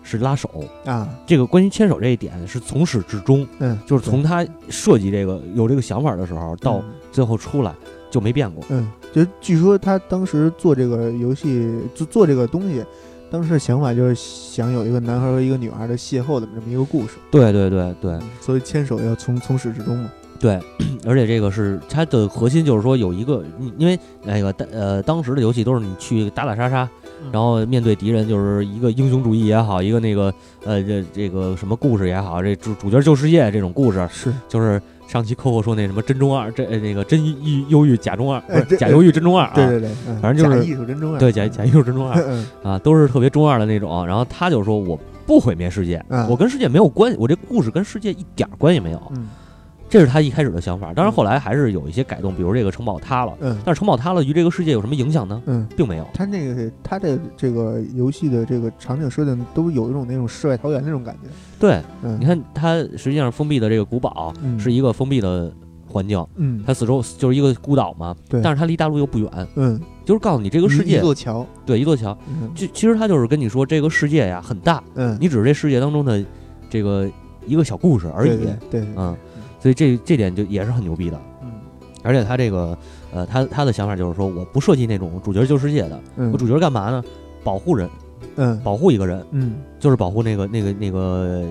[0.03, 0.49] 是拉手
[0.85, 7.73] 啊，这个关于牵手这一点是从始至终，嗯，就是从他设计这个有这个想法的时候到最后出来
[8.09, 8.63] 就没变过。
[8.69, 12.85] 嗯，就据说他当时做这个游戏，就做这个东西。
[13.31, 17.13] 当时的想法就是想有一个男孩和一个女孩的邂逅的这么一个故事。
[17.31, 20.11] 对对对对，所以牵手要从从始至终嘛。
[20.37, 20.59] 对，
[21.05, 23.41] 而且这个是它的核心，就是说有一个，
[23.77, 26.89] 因为那个呃当时的游戏都是你去打打杀杀，
[27.31, 30.33] 然后面对敌人就是一个英雄主义也好，一个那个
[30.65, 34.81] 呃这这个什么故事也好，这主主角救世界这种故事是就是。
[35.11, 39.89] 上期 Coco 说那什么真中二，这那个真忧忧郁假中二，不是假忧郁真中二啊，对对对，
[40.21, 42.23] 反正就是艺术真中二，对假假艺术真中二
[42.63, 44.07] 啊，都是特别中二的那种。
[44.07, 49.11] 然后他就说我不毁灭世界，我跟世界没有关系，我这故事跟世界一点关系没有。
[49.91, 55.41] 这是他一开始的想法，当然后来还是有一些改动，比如这个城堡塌了，嗯，但是城堡塌了，与这个世界有什么影响呢？
[55.47, 56.07] 嗯，并没有。
[56.13, 61.29] 他那个他的这个游戏的这个场景设定都有一种那种世外桃源那种感觉。
[61.59, 61.81] 对，
[62.17, 65.51] 你看它实际上封闭的这个古堡是一个封闭的
[65.85, 72.17] 环境，嗯，它四周就是一个孤岛嘛，对，但是它离大陆又不远，嗯，就是告诉你这个世界一座桥，对，一座桥，
[72.55, 76.23] 就其实它就是跟你说这个世界呀很大，嗯，你只是这世界当中的
[76.69, 77.09] 这个
[77.45, 78.37] 一个小故事而已，
[78.69, 79.13] 对，嗯。
[79.61, 81.51] 所以这这点就也是很牛逼的，嗯，
[82.03, 82.75] 而且他这个，
[83.13, 85.99] 呃，他他的想法就是说，我不设计那种主角救世界的，
[86.33, 87.03] 我主角干嘛呢？
[87.43, 87.87] 保护人，
[88.37, 91.43] 嗯，保护一个人，嗯，就是保护那个那个那个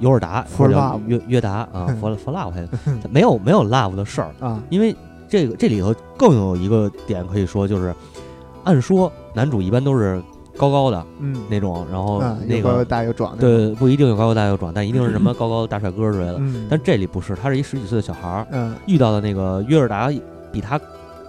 [0.00, 2.52] 尤尔达，或者叫约约达啊，佛佛 love，
[3.08, 4.94] 没有没有 love 的事儿啊，因为
[5.28, 7.94] 这个这里头更有一个点可以说，就是
[8.64, 10.20] 按说男主一般都是。
[10.56, 16.40] 高高的，嗯，那种，然后那个大又壮，对，不一定有高高大又壮，但一定是什么高高的大帅哥之类的。
[16.68, 20.10] 但这里不是，他是一十几岁的小孩儿，嗯，遇到的那个约尔达
[20.52, 20.78] 比他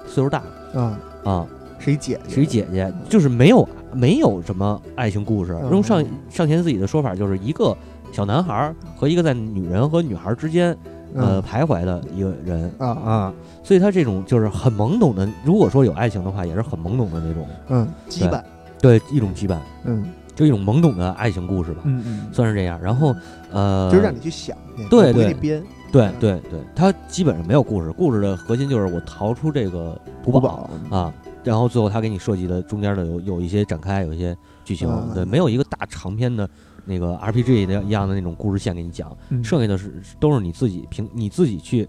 [0.05, 0.43] 岁数大，
[0.75, 1.45] 啊啊，
[1.79, 5.57] 是一姐姐，是一姐姐，就是没有没有什么爱情故事。
[5.71, 7.75] 用上上前自己的说法，就是一个
[8.11, 10.77] 小男孩和一个在女人和女孩之间
[11.15, 12.87] 呃徘徊的一个人啊。
[12.87, 18.41] 啊，所以他这种就是很懵懂的，如果说有爱情的话，也是很懵懂的那种，嗯，羁绊，
[18.85, 22.79] 对，一种羁绊，嗯，就一种懵懂的爱情故事吧，嗯嗯，算是这样。
[22.79, 23.15] 然后
[23.51, 24.55] 呃，就是让你去想，
[24.91, 31.11] 对对，编，对对对，它基本上没有故事，故事的核心就是我逃出这个古堡啊。
[31.43, 36.49] 然后最后他给你设计的中间的有有一些展开，有一些剧情，对，没有一个大长篇的
[36.85, 41.87] 那个 RPG 的一样的那种故事线给你讲，剩下的是都是你自己凭你自己去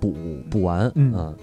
[0.00, 0.14] 补
[0.50, 1.34] 补完，嗯，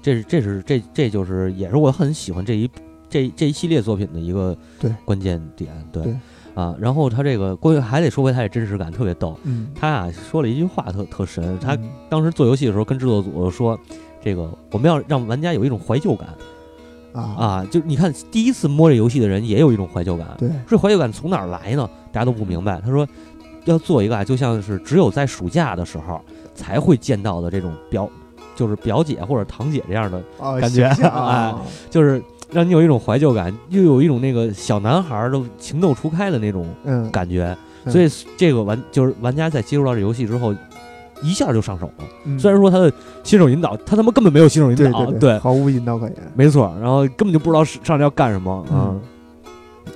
[0.00, 2.70] 这是这是这这就是也是我很喜欢这一
[3.12, 6.16] 这这一系列作品的一个对关键点，对
[6.54, 13.78] 啊，然后他这个关于还得说回他的真实感特别逗，嗯他啊说了一句话特特神，他当时做游戏的时候跟制作组说，
[14.20, 16.28] 这个我们要让玩家有一种怀旧感。
[17.14, 17.66] 啊啊！
[17.70, 20.26] 就你看，第一次摸这游戏的人也有一种怀旧感。
[20.38, 21.86] 对，这怀旧感从哪儿来呢？
[22.10, 22.80] 大家都不明白。
[22.80, 23.06] 他说，
[23.66, 26.18] 要做一个啊，就像是只有在暑假的时候
[26.54, 28.08] 才会见到的这种表，
[28.56, 30.22] 就是表姐或者堂姐这样的
[30.58, 30.86] 感觉。
[31.04, 31.54] 哎，
[31.90, 32.22] 就是
[32.52, 36.66] 让你有一种怀旧感，又有一种那个小男孩都情窦初开的那种
[37.10, 37.56] 感觉。
[37.86, 40.54] 所以这个玩就是玩家在接触到这游戏之后。
[41.24, 42.92] 一下就上手了，虽然说他的
[43.22, 46.76] 新手引导，他他妈根本没有新手引导，对，毫无引导可言，没错。
[46.80, 48.98] 然后根本就不知道上来要干什么啊，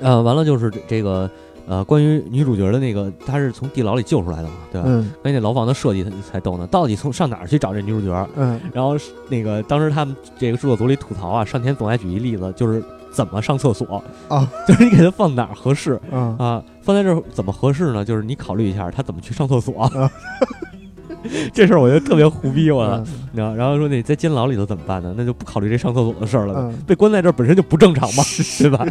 [0.00, 1.28] 呃，完了就是这个
[1.66, 4.86] 呃，关于女主角的那个，她是从地牢里救出来的嘛，对吧？
[4.88, 5.10] 嗯。
[5.22, 8.28] 关键牢房的设计他才逗呢，到底从上哪儿去找这女主角？
[8.36, 8.60] 嗯。
[8.72, 8.96] 然后
[9.28, 16.36] 那个当时他们这个制作组里吐槽啊，上天总爱举一例子，就是怎么上厕所啊， 就是你给他放哪儿合适啊？
[16.38, 18.04] 啊，放在这儿怎么合适呢？
[18.04, 19.90] 就是你考虑一下他怎么去上厕所。
[21.52, 23.04] 这事儿我觉得特别胡逼，我了，
[23.34, 25.12] 然后然后说你在监牢里头怎么办呢？
[25.16, 28.22] 那就不考虑这上厕所的事儿了，被关在这儿本身就不正常嘛，
[28.60, 28.86] 对吧？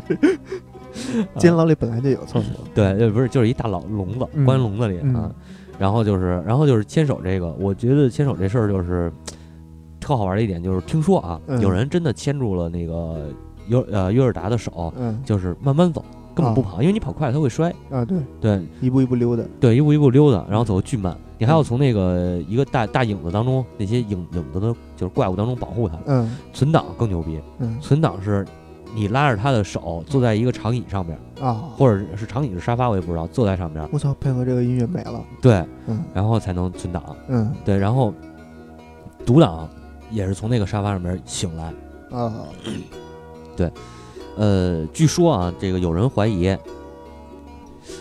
[1.37, 5.31] 监牢里本来就有厕所，对，不是就是一大老笼子，关笼子里啊。
[5.77, 9.11] 然后就是，然后就是牵手这个，我觉得牵手这事儿就是
[9.99, 13.29] 特好玩的一点，就是听说啊，有人真的牵住了那个
[13.67, 14.93] 约呃约尔达的手，
[15.25, 16.03] 就是慢慢走，
[16.33, 17.73] 根本不跑，因为你跑快了他会摔。
[17.89, 18.05] 啊。
[18.05, 18.17] 对。
[18.39, 21.13] 对，一步一步溜达，对，一步一步溜达，然后走的巨慢。
[21.37, 25.97] 你还要从那个一个大大影子当中，那些影影子的，就是怪物当中保护它。
[26.05, 27.41] 嗯，存档更牛逼。
[27.59, 28.45] 嗯，存档是，
[28.95, 33.87] 你拉着他的手坐在一个长椅上面啊，或者是长椅是沙发，我也不知道，坐在上面。
[33.91, 35.21] 我操，配合这个音乐没了。
[35.41, 37.15] 对，嗯，然后才能存档。
[37.27, 38.13] 嗯，对，然后
[39.25, 39.69] 独档
[40.09, 41.73] 也是从那个沙发上面醒来。
[42.09, 42.33] 啊，
[43.57, 43.69] 对，
[44.37, 46.57] 呃，据说啊，这个有人怀疑，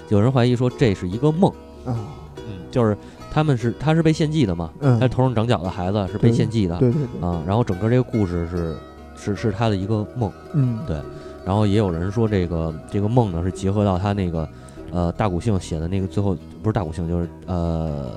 [0.09, 1.51] 有人怀疑说这是一个梦
[1.85, 1.99] 啊，
[2.37, 2.97] 嗯，就是。
[3.35, 4.71] 他们是他是被献祭的嘛？
[4.79, 7.43] 嗯，他头上长角的孩子是被献祭的，对对对啊。
[7.45, 8.77] 然后整个这个故事是
[9.25, 11.01] 是是他的一个梦，嗯，对。
[11.45, 14.49] 然后也有人说这个这个梦呢是结合到他那个
[14.91, 18.11] 呃大谷姓写的那个最后不是大谷姓就是呃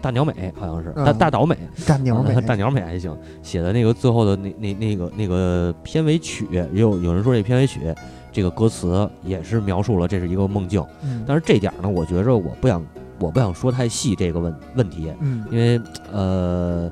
[0.00, 1.56] 大鸟美好像是大大岛美
[1.86, 7.80] 大鸟美大鸟美还行写的那个最后的那那那个那个片尾曲也有有人说这片尾曲
[8.32, 10.84] 这个歌词也是描述了这是一个梦境，
[11.26, 12.84] 但是这点呢我觉着我不想。
[13.20, 15.80] 我不想说太细这个问问题，嗯，因为
[16.12, 16.88] 呃，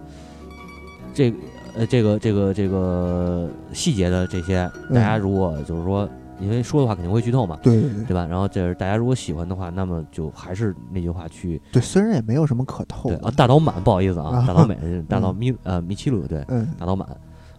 [1.15, 1.33] 这
[1.77, 6.09] 呃这个这个这个细节的这些，大家如果就是说，
[6.41, 8.27] 因为说的话肯定会剧透嘛，对对对，对吧？
[8.27, 14.77] 然后这是大家如果喜欢的话，那么就还是那句话去，对，虽然也没有什么可透的啊，大岛满不好意思啊，大岛美，
[15.09, 17.09] 大岛米呃米奇鲁对，嗯，大岛满，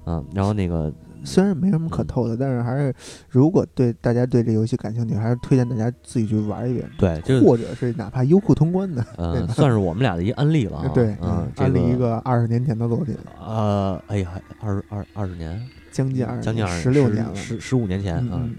[0.06, 0.92] 嗯，然后那个。
[1.24, 2.94] 虽然没什么可透的，但是还是，
[3.30, 6.90] 如果对大家对这游戏感兴趣，还是推荐大家自己去玩一遍。
[6.98, 10.90] 对，或者是哪怕优酷通关的， 嗯，算是我们俩的一案例了。
[10.94, 13.16] 对，嗯，安利一个二十年前的作品。
[13.40, 15.62] 呃，哎呀，二二二十年，
[15.92, 18.50] 将近二，将近十六年了，十十五年前啊。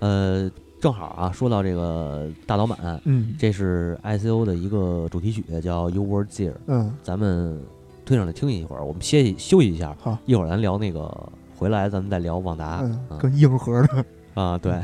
[0.00, 0.50] 呃，
[0.80, 6.52] 正好啊，说到这个大老板，嗯，这是 I C O 的一个主题曲，叫 You Were There。
[6.66, 7.60] 嗯，咱们
[8.04, 9.96] 推上来听一会儿，我们歇息休息一下。
[9.98, 11.32] 好，一会儿咱聊那个。
[11.58, 12.84] 回来咱们再聊旺达，
[13.18, 14.04] 跟硬核的
[14.34, 14.80] 啊，对。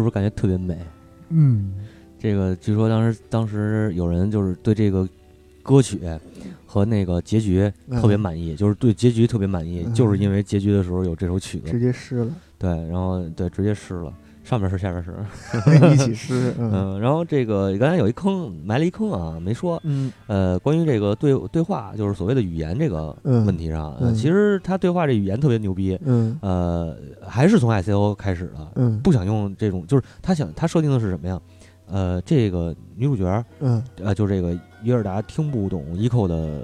[0.00, 0.78] 是不是感觉特别美？
[1.28, 1.74] 嗯，
[2.18, 5.06] 这个据说当时当时有人就是对这个
[5.62, 6.00] 歌曲
[6.64, 12.34] 和那个结局特别满意，就是对结局特别满意，就是因为结局的时候有这首曲子，直接湿了。
[12.58, 14.12] 对，然后对，直接湿了。
[14.50, 15.14] 上面是，下面是，
[15.94, 16.52] 一起湿。
[16.58, 19.80] 嗯，然后这个刚才有一坑，埋了一坑啊，没说。
[19.84, 25.96] 嗯，呃，关于这个对对话，就是所谓的语言这个问题上，其实他对话这语言特别牛逼。
[26.04, 28.72] 嗯，呃，还是从 ICO 开始的。
[28.74, 31.40] 嗯，不想用这种，就是他想他设定的是什么呀？
[31.86, 36.62] 呃，这个女主角，嗯，呃，就这个约尔达听不懂伊寇的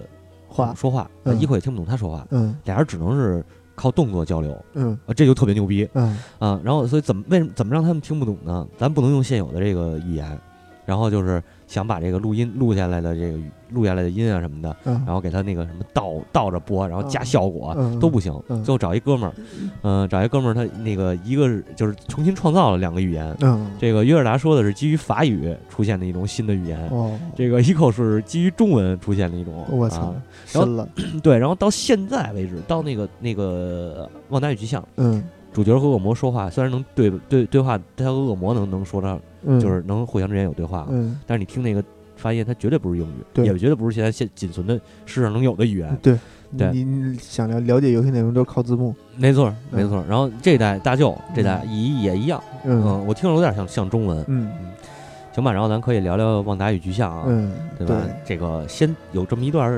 [0.48, 1.08] 话说话，
[1.38, 2.26] 伊寇也听不懂他说话。
[2.32, 3.44] 嗯，俩人只能是。
[3.76, 8.66] 靠动作交流，嗯，啊，这就特别牛逼，嗯啊，然后所以怎么为什么怎么让他们听不懂呢？
[8.76, 10.36] 咱不能用现有的这个语言，
[10.84, 11.40] 然后就是。
[11.66, 13.38] 想把这个录音录下来的这个
[13.70, 18.32] 录下来的音啊什么的，然后给他那个什么倒倒着播，然后加效果都不行。
[18.64, 19.34] 最后找一哥们儿，
[19.82, 23.36] 嗯，找一哥们儿，他那个一个就是重新创造了两个语言。
[23.78, 26.90] 这个约尔达说的是基于法语出现的一种新的语言，
[27.34, 29.64] 这个伊口是基于中文出现的一种。
[29.70, 30.14] 我操，
[30.46, 30.88] 深了。
[31.22, 35.22] 对，然后到现在为止，到那个那个旺达与巨像，嗯。
[35.56, 39.18] 主角和恶魔说话，虽然能对对对话，他和恶魔能能说上，
[39.58, 40.86] 就是能互相之间有对话，
[41.26, 41.82] 但是你听那个
[42.14, 45.98] 发音，它绝对不是英语，也绝对不是现在现仅存的世上能有的语言。
[46.02, 46.18] 对，
[46.58, 48.94] 对，你想了了解游戏内容都是靠字幕。
[49.16, 50.04] 没错，没错。
[50.06, 54.52] 然后这代大舅这代也也一样，嗯，我听着有点像像中文，嗯。
[54.60, 54.72] 嗯，
[55.32, 55.50] 行吧。
[55.50, 57.96] 然后咱可以聊聊旺达与巨像啊，嗯，对吧？
[58.26, 59.72] 这个先有这么一段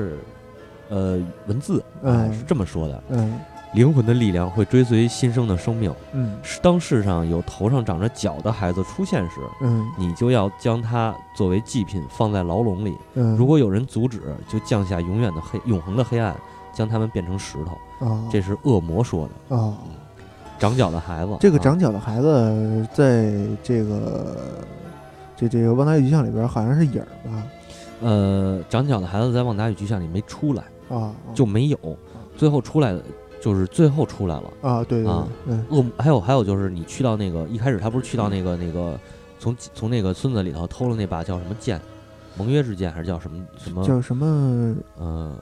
[0.89, 1.17] 呃
[1.47, 3.39] 文字，嗯，是这么说的，嗯。
[3.73, 5.93] 灵魂的力量会追随新生的生命。
[6.13, 12.97] 嗯，当世上有头上长着角的孩子出现时，嗯，你就要将他作为祭品放在牢笼里。
[13.13, 16.35] 嗯，如果有人阻止，就降下永远的黑、永恒的黑暗，
[16.73, 17.77] 将他们变成石头。
[17.99, 19.55] 哦，这是恶魔说的。
[19.55, 19.75] 哦，
[20.57, 24.35] 长角的孩子，这个长角的孩子，在这个
[25.35, 27.43] 这这个《旺达与巨像》里边好像是影儿吧？
[28.01, 31.77] 呃，长角的孩子在《旺达与巨像》里没出来啊，就没有，
[32.35, 33.03] 最后出来的。
[33.41, 34.53] 就是最后出来了。
[34.61, 35.27] 啊，对啊，
[35.69, 38.99] 恶还有还有就是你去到那个一开始他不是去到那个那个
[39.39, 41.79] 从从那个村子里头偷了那把叫什么剑，
[42.37, 43.83] 盟约之剑还是叫什么什么？
[43.83, 44.75] 叫什么？
[44.97, 45.35] 呃，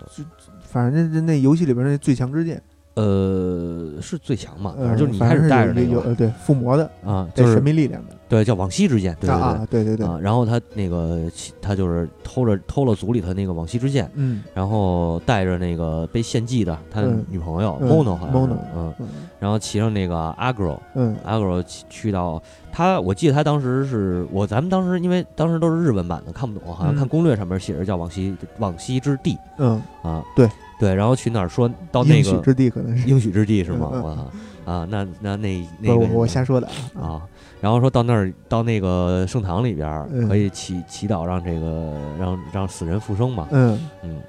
[0.61, 2.61] 反正那那游戏里边那最强之剑。
[2.97, 4.73] 呃，是最强嘛？
[4.75, 10.19] 反正就是你开始带着那个，呃，对，附魔的啊，就是神秘力量的，对，叫往昔之剑，对对对，对对对。
[10.19, 11.21] 然后他那个
[11.61, 18.91] 他就是偷了偷了族里头那个往昔之剑，嗯，然后带着那个被献祭的他的女朋友 Mono，好像，Mono，，嗯，
[19.39, 22.41] 然后骑上那个 Agro，嗯，Agro 去到
[22.71, 29.79] 他，我记得他当时是我咱们当时因为当时都是日文版的，看不懂，好像看攻略上面写着叫往昔往昔之地，嗯。
[30.01, 30.49] 啊，对。
[30.79, 33.89] 对，然后去哪儿说到那个应许之地可能是应许之地是吗？
[33.91, 37.21] 我操啊，那那那那个我瞎说的啊。
[37.59, 43.47] 然后说到那儿到那个圣堂里边可以祈祈祷让这个让让死人复生嘛。
[43.51, 44.21] 嗯嗯。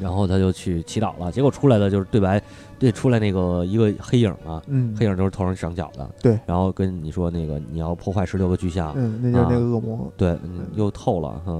[0.00, 2.40] 然后他就去祈祷了，结果出来的就是对白，
[2.82, 10.36] 对出来那个一个黑影嘛，嗯，黑影就是头上长角的，对，然后跟你说那个你要破坏十六个巨像，嗯，那就是那个恶魔，对，
[10.74, 11.58] 又透了哈，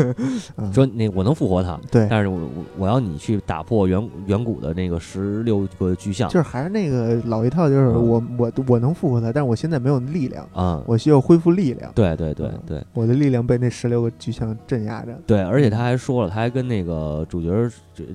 [0.72, 2.40] 说那我能复活他，对，但是我
[2.78, 17.70] 我要你去打破远远古的那个十六个巨像，就是还是那个老一套，就是我我我能复活他，但是我现在没有力量啊，我需要恢复力量，对对对对，我的力量被那十六个巨像镇压着，对，而且他还说了，他还跟那个主角。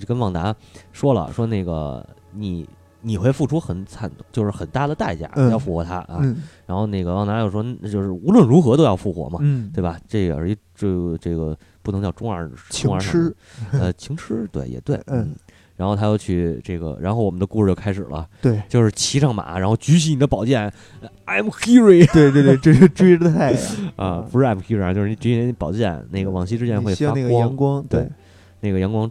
[0.05, 0.53] 跟旺达
[0.91, 2.67] 说了，说那个你
[3.01, 6.19] 你会付出很惨，就是很大的代价要复活他啊。
[6.65, 9.39] 然后那个旺达又说，就是无论如何都要复活嘛，
[9.73, 9.99] 对吧？
[10.07, 13.35] 这也是一这这个不能叫中二情痴，
[13.71, 15.35] 呃，情痴对也对，嗯。
[15.77, 20.69] 然后他又去这个，然后我们的故事就开始了，对，就是骑上马，然后举起你的宝剑
[21.25, 23.63] ，I'm here，对对对，这是追着太阳
[23.95, 27.13] 啊，不是 I'm here，就是你举起宝剑，那个往昔之剑会发
[27.55, 28.09] 光，对，
[28.59, 29.09] 那个阳光。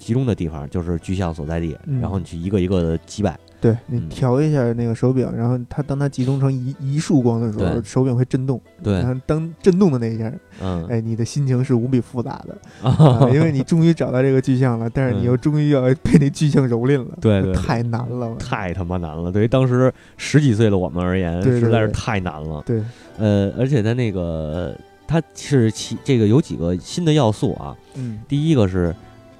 [0.00, 3.38] 集中的地方就是巨像所在地，然后你去一个一个的击败。
[3.60, 8.58] 对你调一下那个手柄，然后它当它集中成一一束光的时候，手柄会震动。
[8.82, 10.32] 对，然后当震动的那一下，
[10.62, 12.58] 嗯，哎，你的心情是无比复杂的，
[13.34, 17.10] 因为你终于找到这个巨像了， 但是你又终于要被那巨像蹂躏了。
[17.20, 19.30] 对对，太难了，太他妈难了。
[19.30, 22.62] 对于当时十几岁的我们而言，实在是太难了。
[22.64, 22.82] 对，
[23.18, 24.74] 呃，而且它那个
[25.06, 27.76] 它是其这个有几个新的要素啊。
[27.96, 28.94] 嗯，第一个是。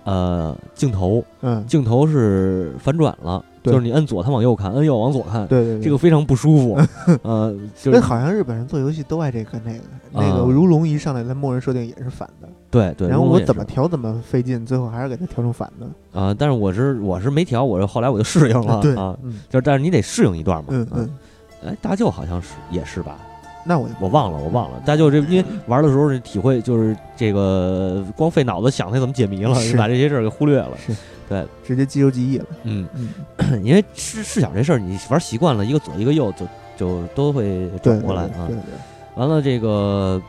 [0.04, 5.46] 呃，镜头，嗯，镜头是反转了，就是你摁左，它往右看；摁右，往左看。
[5.46, 6.80] 对对，这个非常不舒服。
[7.22, 9.78] 呃，那好像日本人做游戏都爱这个那个
[10.12, 12.48] 那个如龙一上来，它默认设定也是反的。
[12.70, 13.08] 对对。
[13.08, 16.20] 然后我怎么调怎么费劲，最后还是给它调成反的。
[16.20, 18.80] 啊，但是我是我是没调，我是后来我就适应了。
[18.80, 19.16] 对啊，
[19.50, 20.68] 就是但是你得适应一段嘛。
[20.70, 21.10] 嗯嗯。
[21.66, 23.18] 哎，大舅好像是也是吧？
[23.64, 24.82] 那我我忘了，我忘了。
[24.86, 30.70] 但就这，因为玩的时候体会就是这个光费脑子想它怎么解谜了，是把这些事儿给忽略了。
[30.78, 30.96] 是，
[31.28, 32.46] 对，直接肌肉记忆了。
[32.64, 33.10] 嗯嗯，
[33.62, 36.46] 因为试试想这事儿，你玩习惯了，一个左一个右，就
[36.76, 38.46] 就都会转过来啊。
[38.48, 38.62] 对对。
[39.16, 40.20] 完了，这个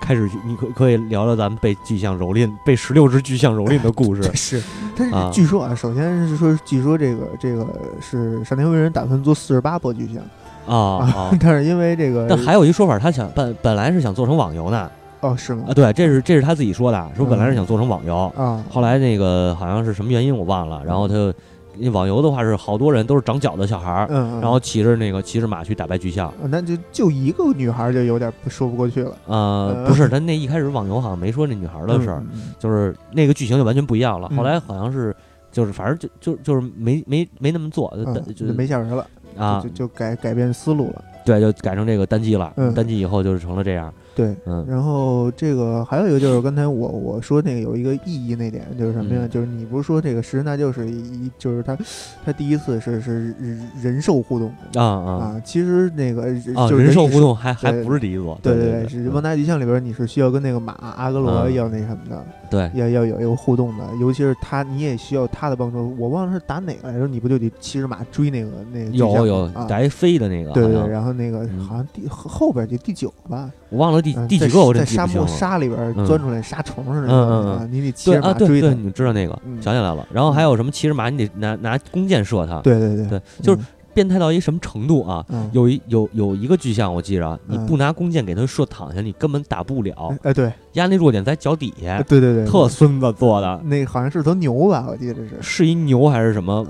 [0.00, 4.22] 开始你可可以聊聊咱们被巨象蹂躏、被十六只巨象蹂躏的故事。
[4.36, 4.62] 是，
[4.94, 7.66] 但是据说啊，首先是说，据说这个这个
[8.02, 10.22] 是上天为人打算做四十八波巨象。
[10.74, 14.90] 啊，但是因为这个，但还有一说法，他想本本来是想做成网游呢。
[15.20, 15.64] 哦，是吗？
[15.68, 29.16] 啊，对，这是这是他自己说的，说本来是想做成网游啊，后来那个好像是什么原因我忘了，然后他就网游的话是好多人都是长脚的小孩儿，嗯，然后骑着那个骑着马去打败巨象，那就就一个女孩就有点说不过去了。
[29.26, 32.22] 呃，不是，他那一开始网游好像没说那女孩的事儿，
[32.58, 34.30] 就是那个剧情就完全不一样了。
[34.36, 35.14] 后来好像是
[35.50, 37.90] 就是反正就就就是没没没那么做，
[38.34, 39.06] 就没下文了
[39.38, 41.04] 啊，就就改改变思路了。
[41.24, 42.52] 对，就改成这个单机了。
[42.56, 43.92] 嗯，单机以后就是成了这样。
[44.16, 44.64] 对，嗯。
[44.66, 49.28] 然后这个还有一个就是刚才我我说那个有一个意义那点就是什么呀？
[49.30, 51.76] 就是你不是说这个食人大就是一就是他
[52.24, 53.34] 他第一次是是
[53.82, 55.42] 人兽互动啊啊啊！
[55.44, 58.38] 其实那个就是人兽互动还还不是第一座。
[58.42, 62.24] 对对对，是《旺达巨像》里边你是需要跟那个马阿格罗要那什么的。
[62.48, 65.94] 对，要要有一个互动的，尤其是他，你也需要他的帮助。
[65.98, 67.06] 我忘了是打哪个来着？
[67.06, 68.90] 你不就得骑着马追那个那个？
[68.92, 70.52] 有有打一飞的那个。
[70.52, 74.64] 对对，然后那个好像第后边就第九吧，我忘了第第几个。
[74.64, 77.08] 我在沙漠沙里边钻出来沙虫似的。
[77.08, 78.74] 嗯嗯你得骑着马追对。
[78.74, 79.32] 你知道那个？
[79.60, 80.06] 想起来了。
[80.12, 82.60] 然后还有什么骑着马，你得拿拿弓箭射它。
[82.60, 83.60] 对对对，就是。
[83.96, 85.24] 变态到一什么程度啊？
[85.52, 90.14] 有一有有一个巨象，我记着，你不拿弓箭给它射躺下，你根本打不了。
[90.22, 92.02] 哎，对，压那弱点在脚底下。
[92.02, 93.58] 对对对，特孙子做的。
[93.64, 94.84] 那好像是头牛吧？
[94.86, 95.30] 我记得是。
[95.40, 96.62] 是一牛还是什么？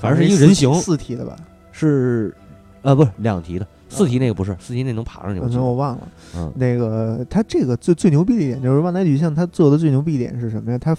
[0.00, 0.72] 反正是一个人形。
[0.76, 1.36] 四体的吧？
[1.70, 2.34] 是，
[2.80, 3.66] 呃，不是两体的。
[3.94, 5.40] 四级那个不是，四级那能爬上去。
[5.40, 6.08] 那我忘了。
[6.36, 10.78] 嗯，那个他这个最最牛逼的一点就是万代巨像，他做的最牛逼一点是什么呀？
[10.78, 10.96] 他。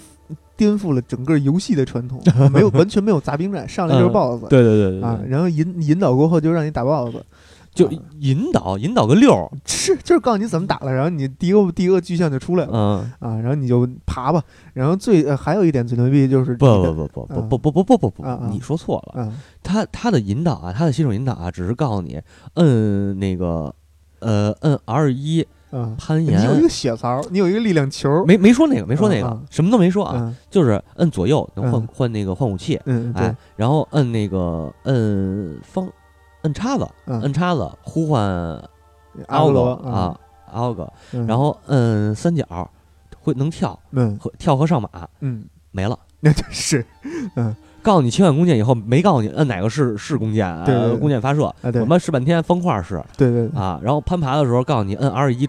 [0.57, 7.17] 颠覆了整个游戏的传统， 没有完全没有杂兵战，上来就是 BOSS，对对对啊，然后引引导过后就让你打 BOSS，
[7.75, 7.87] 就
[8.19, 13.11] 引导引导个溜，是就是告诉你怎么打了，然后你第一个第一个巨象就出来了，嗯。
[13.19, 14.41] 啊，然后你就爬吧，
[14.73, 22.19] 然后最还有一点最牛逼就是不不不不不不不不不不不，你说错了，他他的引导啊，他的新手引导啊，只是告诉你
[22.55, 23.75] 摁那个
[24.19, 25.45] 呃摁 R 一。
[25.97, 32.79] 攀岩，你有一个血槽，你有一个力量球，没没说那个，没说那个，什么都没说啊，就是摁左右能换换那个换武器，
[33.13, 35.85] 哎，然后摁那个摁方，
[36.45, 38.21] 摁叉子，摁叉子呼唤
[39.27, 40.15] 奥格啊
[40.53, 40.87] 奥格，
[41.27, 42.45] 然后摁三角
[43.19, 44.17] 会能跳，嗯。
[44.37, 44.89] 跳和上马，
[45.21, 46.85] 嗯，没了， 那就是，
[47.35, 47.55] 嗯。
[47.81, 50.65] 告诉你切换弓箭以后，没告诉你摁哪个是是弓箭，啊
[50.99, 55.47] 弓箭发射，我们试半天方块是，对对啊，然后攀爬的时候告诉你摁 R 一，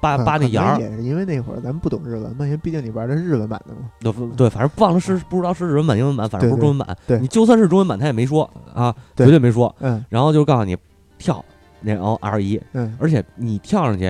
[0.00, 10.76] 扒扒那芽儿，也是因为那会儿咱们不懂日文嘛，因为毕竟你玩的是日文版的嘛，对对，反正忘了是不知道是日文版英文版，反正不是中文版，对你就算是中文版他也没说啊，绝对没说，嗯，然后就告诉你
[11.18, 11.44] 跳，
[11.82, 14.04] 然后 R 一，嗯，而且你跳上去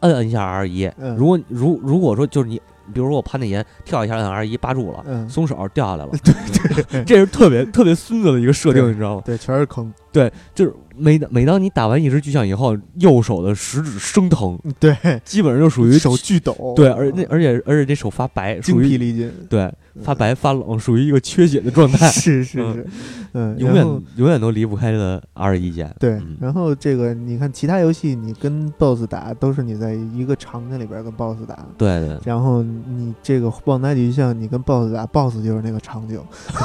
[0.00, 2.60] 摁摁一下 R 一，如果如如果说就是你。
[2.92, 6.10] 比如说我攀那岩，跳一下，摁 R 一扒住了，松手掉下来了。
[6.24, 9.22] 对对， 这是特别特别孙子的一个设定，你知道吗？
[9.24, 9.94] 对，全是坑。
[10.10, 14.58] 对，就是每每当你打完一只巨象以后，右手的食指生疼。
[14.78, 14.94] 对，
[15.24, 16.74] 基本上就属于手巨抖。
[16.76, 19.32] 对，而那而且而且这手发白，精疲力尽。
[19.48, 19.72] 对，
[20.02, 22.08] 发白发冷，属于一个缺血的状态。
[22.10, 22.86] 是是是，
[23.32, 23.84] 嗯，永远
[24.16, 25.94] 永远都离不开的 R 一键。
[25.98, 31.66] 对，然后这个你看，其他游戏你跟 BOSS 打都是你在一个场景里边跟 BOSS 打。
[31.76, 32.18] 对对。
[32.24, 36.20] 然后你这个旺达巨像，你跟 BOSS 打，BOSS 就是那个场景，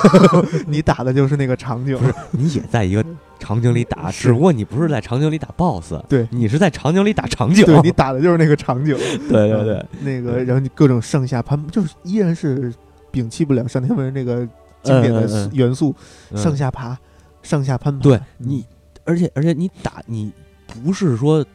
[0.67, 3.03] 你打的就是那个场景，不是你也在一个。
[3.39, 6.27] 场景里打，只不过你不是在场景里打 BOSS，对。
[6.31, 8.95] 你是在场景里打场景，对你打的就是那个场景，
[9.29, 12.73] 对对对，那个然后你各种上下攀，就是依然是
[13.11, 14.47] 摒弃不了上天门那个
[14.81, 15.93] 经典的元素，
[16.36, 16.97] 上下爬，
[17.43, 18.03] 上下攀爬。
[18.03, 18.65] 对你，
[19.03, 20.31] 而且而且你打你
[20.65, 21.45] 不是说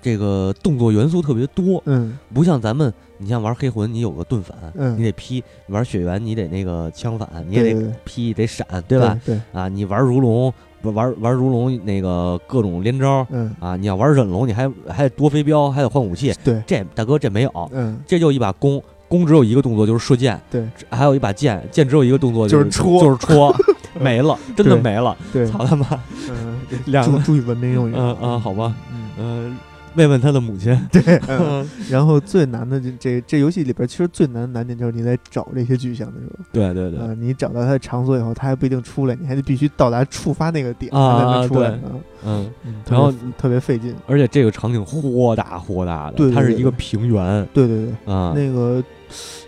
[0.00, 9.18] 这个动作元素特别多，嗯，不像咱们，你像玩黑魂，你有个盾反，嗯，你得劈；玩血缘，你得那个枪反，你也得劈，得闪，对吧？
[9.24, 9.40] 对。
[9.52, 10.52] 啊，你玩如龙。
[10.90, 16.32] 玩玩如龙那个各种连招，嗯啊，你要玩忍龙，你还还得多飞镖，还得换武器。
[16.44, 23.54] 对，这大哥这没有，嗯，这就一把弓，弓只有一个动作就是射箭，对，还有一把剑，剑只有一个动作就是戳，就是戳，
[24.00, 25.16] 没了，真的没了。
[25.32, 25.86] 对，操他妈，
[26.28, 27.94] 嗯，两个注意文明用语。
[27.96, 28.74] 嗯嗯，好吧，
[29.18, 29.56] 嗯，
[29.96, 30.78] 慰问他的母亲。
[30.90, 31.20] 对，
[31.90, 36.44] 然后最难的这这这游戏里边，其实最难的难点就是你在找这些巨像的时候。
[36.52, 41.78] 对对对，你找到它的场所以后，它还不一定出来，你还得必须到达触发那个点才能出来。
[42.24, 42.50] 嗯，
[42.88, 47.46] 然后特别费劲，而且这个场景豁大豁大的，对它是一个平原。
[47.52, 48.82] 对对对，啊，那个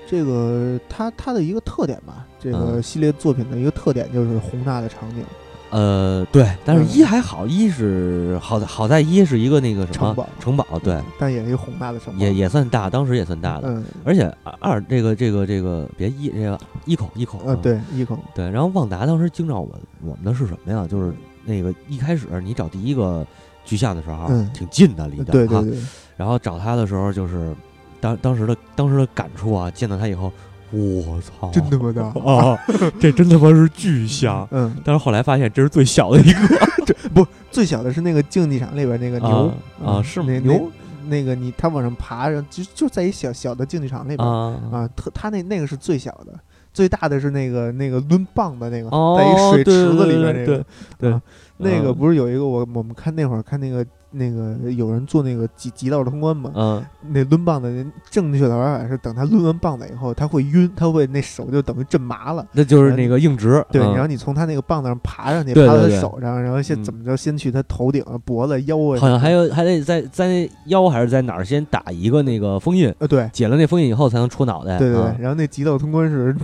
[0.07, 5.25] 这个它它的一个特点吧，这个系列作品的一个特点就是宏大的场景。
[5.71, 13.69] 呃，对，但是一还好，一是好在好在一是一个那个什么城堡，城堡对，但也是一个宏大的城堡，也也算大，当时也算大的。
[13.69, 18.49] 嗯，而且二这个这个这个别一这个一口一口啊，对一口对。
[18.51, 19.69] 然后旺达当时惊着我
[20.03, 20.87] 我们的是什么呀？
[20.87, 21.13] 就是
[21.45, 23.27] 那个一开始你找第一个
[23.65, 25.79] 巨像的时候，挺近的离的，对对对。
[26.17, 27.55] 然后找他的时候，就是
[28.01, 30.33] 当当时的当时的感触啊，见到他以后。
[30.71, 31.51] 我操！
[31.51, 32.59] 真他妈大 啊！
[32.99, 34.47] 这真他妈是巨像。
[34.51, 39.53] 嗯，但是后来发现这是最小的一个， 这不最小的是那个竞技场里边那个牛
[39.85, 40.71] 啊，是那牛
[41.09, 46.39] 那个你他往上爬，就就在一小小的竞技场里边啊，特他那那个是最小的，
[46.73, 50.65] 最大的是那个那个抡棒的那个，在一水池子里边那个，
[50.99, 51.21] 对，
[51.59, 53.87] 那个不是有一个我我们看那会儿看那个。
[54.17, 56.51] 那个有人做那个极极道通关嘛？
[56.55, 62.47] 嗯，那抡棒的人正确的玩法是，等他抡完棒子以后，他会晕，他会那手就等于震麻了。
[62.53, 63.65] 那就是那个硬直。
[63.71, 68.99] 对，然后你从他那个棒子上爬上去，爬到他手上，然后先怎么着，先去他头顶、脖子、腰啊。
[68.99, 72.93] 好像还有还得在在腰还是在哪儿先打一个那个封印？
[72.99, 74.79] 呃，对，解了那封印以后才能出脑袋。
[74.79, 76.35] 对对对，然后那极道通关是。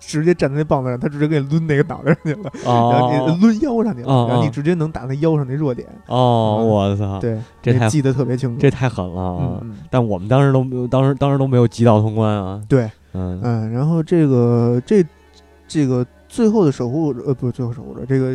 [0.00, 5.86] 直接站在那棒子上，他直接给你抡那个脑袋上去了，然后你抡腰上去了，然后你直接能打那腰上那弱点。
[6.06, 7.20] 哦，我操！
[7.20, 9.60] 对，这记得特别清楚，这太狠了啊！
[9.90, 12.60] 但我们当时都当时当时都没有击到通关啊。
[12.68, 15.04] 对，嗯嗯，然后这个这
[15.68, 18.34] 这个最后的守护者呃，不是最后守护者这个。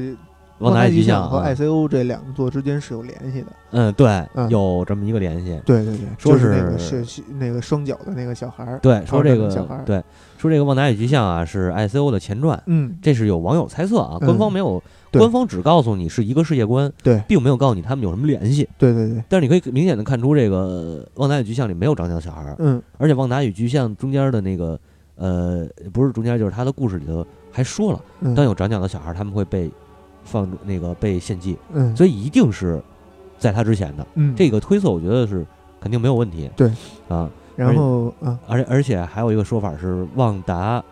[0.60, 3.47] 旺达巨像和 ICO 这两座之间是有联系的。
[3.72, 5.60] 嗯，对，有这么一个联系。
[5.66, 8.80] 对对对，说是那个是那个双脚的那个小孩儿。
[8.80, 9.84] 对，说这个小孩儿。
[9.84, 10.01] 对，
[10.38, 12.62] 说这个旺达与巨像啊是 ICO 的前传。
[12.68, 14.82] 嗯，这是有网友猜测啊，官方没有，
[15.12, 18.68] 官方只告诉你是一个世界观，对，并没有告诉你他们有什么联系。
[18.78, 19.22] 对对对。
[19.28, 22.56] 但是你可以明显的看出，这个旺达与巨像里没有长脚的小孩儿。
[22.60, 24.80] 嗯，而且旺达与巨像中间的那个
[25.16, 28.01] 呃，不是中间，就是他的故事里头还说了，
[28.34, 29.70] 当有长脚的小孩，他们会被。
[30.26, 32.82] 放那个被献祭，嗯，所以一定是
[33.39, 35.45] 在他之前的，嗯，这个推测我觉得是
[35.80, 36.69] 肯定没有问题，对，
[37.07, 40.84] 啊，然后啊，而且而且还有一个说法是旺达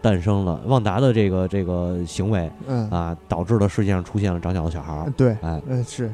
[0.00, 2.88] 诞生了，旺达的这个这个行为，嗯。
[2.90, 6.12] 啊，导致了世界上出现了长脚的小孩儿，对，哎，嗯是。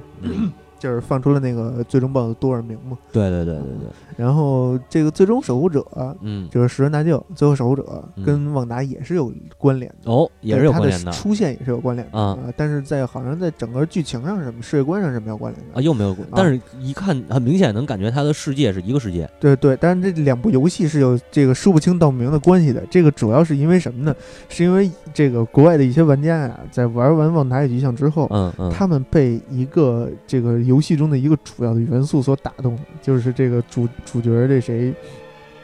[0.82, 2.98] 就是放出了那个最终 BOSS 多尔明嘛？
[3.12, 3.88] 对对对对对。
[4.16, 5.86] 然后这个最终守护者，
[6.22, 12.36] 嗯，就是食人大舅，最后守护者跟旺达也是有关联的哦，也是有关联的，出现也是有关联的啊。
[12.56, 16.26] 但是在好像在整个剧情上什么世界观上是没有关联的啊，又没有关。
[16.32, 19.30] 但是一看很明显能感觉他的世界是一个世界。
[19.38, 22.82] 对对，但是这两部游戏是有这个说不清道不明的关系的。
[22.90, 24.14] 这个主要是因为什么呢？
[24.48, 31.38] 是因为这个国外的一些玩家呀，在玩完旺达与巨像之后，嗯嗯，他们被一个这个游戏中的一个。
[31.44, 34.94] 主要的元素所打动的，就是这个主主角这谁，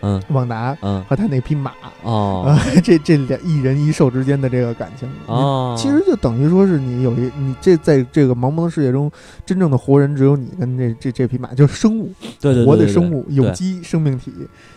[0.03, 2.53] 嗯，旺达，嗯，和他那匹马，哦，
[2.83, 9.09] 这这两一人一兽之间的这个感情，哦，其实就等于说是你有一你这在这个茫茫的世界中，
[9.47, 14.33] 真正的活人只有你跟这这这匹马，就是生物，对对，活的生物，有机生命体，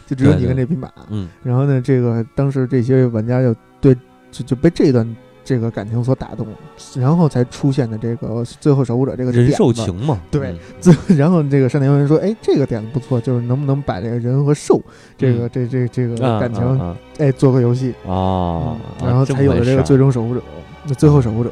[0.05, 3.95] 就只有你跟这匹马，嗯，然后呢，这个当时这些玩家就对
[4.32, 5.15] 就就被这段。
[5.52, 6.47] 这个感情所打动，
[6.95, 14.82] 然后才出现的这个最后守护者这个人兽情嘛，对，最然后这个山田文说，哎，这个点子不错，就是能不能把这个人和兽
[15.18, 17.93] 这个这这这个感情，哎，做个游戏。
[18.08, 20.41] 啊，然后才有了这个最终守护者，
[20.88, 21.52] 那最后守护者。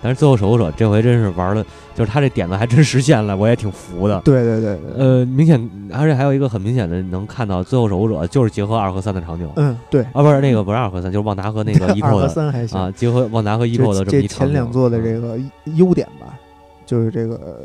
[0.00, 4.20] 但是最后守护者这回真是玩的，就是他这点子还真实现了，我也挺服的。
[4.20, 5.58] 对对对，呃，明显，
[5.92, 9.48] 而且还有一个很明显的能看到，最后守护者就是结合二和三的场景。
[9.56, 10.02] 嗯，对。
[10.12, 12.28] 啊，不是那个不是二和三，就是旺达和那个 eco 的。
[12.28, 15.38] 三还行啊，结合旺达和 eco 的这前两座的这个
[15.76, 16.38] 优点吧，
[16.86, 17.60] 就是这个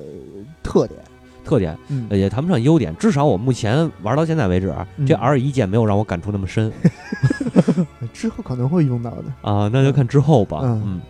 [0.64, 1.00] 特点。
[1.46, 1.78] 特点
[2.10, 4.74] 也谈不上优点，至少我目前玩到现在为止，
[5.06, 6.72] 这 R 一键没有让我感触那么深。
[8.14, 10.62] 之后可能会用到的啊，那就看之后吧。
[10.64, 11.02] 嗯。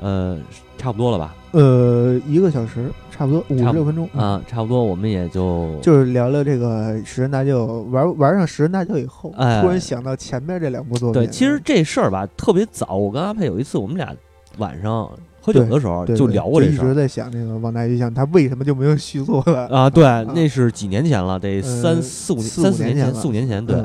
[0.00, 0.38] 呃，
[0.76, 1.34] 差不多了吧？
[1.52, 11.22] 呃，一个小时，差不多五十六分钟啊，差不多，我们也就就是聊聊这个食人大舅玩玩上食人大舅以后，突然想到前面这两部作品。
[11.22, 12.94] 对，其实这事儿吧，特别早。
[12.94, 14.16] 我跟阿佩有一次，我们俩
[14.56, 15.10] 晚上
[15.42, 19.90] 喝酒的时候就聊过这事儿，一直在想那个王大一想他为什么就没有续作了啊？
[19.90, 20.04] 对，
[20.34, 23.64] 那是几年前了，得三四五三四年前，四五年前。
[23.64, 23.76] 对，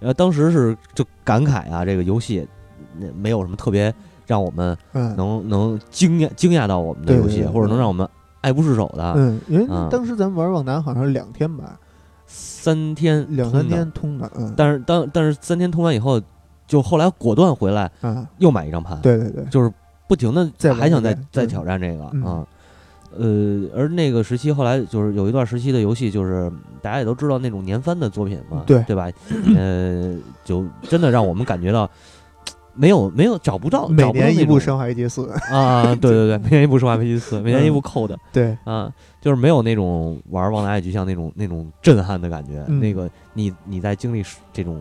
[0.00, 2.46] 呃，当时是就感慨啊，这个游戏
[2.98, 3.92] 那没有什么特别。
[4.26, 8.08] 让我们能能惊讶惊讶到我们的游戏，或者能让我们
[8.40, 9.12] 爱不释手的。
[9.16, 11.78] 嗯，因为当时咱们玩旺达好像是两天吧，
[12.26, 14.30] 三天两三天通的。
[14.36, 16.20] 嗯，但是当但是三天通完以后，
[16.66, 19.00] 就后来果断回来，啊，又买一张盘。
[19.00, 19.72] 对对对，就是
[20.08, 22.46] 不停的还想再再挑战这个啊。
[23.18, 26.52] 呃，而那个时期后来就是有一段时期的游戏，就是
[26.82, 29.08] 大家也都知道那种年番的作品嘛，对对吧？
[29.56, 30.14] 呃，
[30.44, 31.88] 就真的让我们感觉到
[32.76, 35.22] 没有没有找不到，每年一部《生化危机四》
[35.54, 44.22] 啊，对对对，每年一部《生化危机四》， 每年一部扣的，对啊，就是没有那种玩《旺达爱局像那种那种震撼的感觉，那个你你在经历
[44.52, 44.80] 这种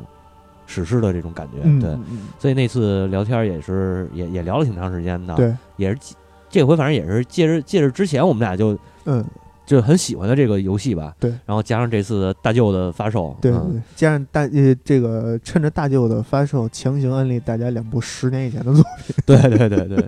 [0.68, 1.98] 史诗的这种感觉，对，
[2.40, 5.98] 所以那次聊天也是也也聊了挺长时间的，对，也是。
[6.48, 9.22] 这回反正也是借着借着之前我们俩就嗯
[9.66, 13.60] 就很喜欢的这个游戏吧，对，然后加上这次大舅的发售，对对，
[13.96, 20.08] 加上大呃这个趁着大舅的发售，强行安利大家两部十年以前的作品， 对对对对对，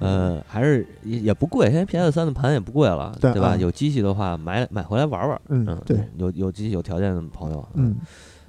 [0.00, 3.56] 呃，还是也不贵，现在 PS 三的盘也不贵了，对吧？
[3.56, 7.96] 有机器的话买买回来玩玩，嗯，对，有有机器有条件的朋友，嗯。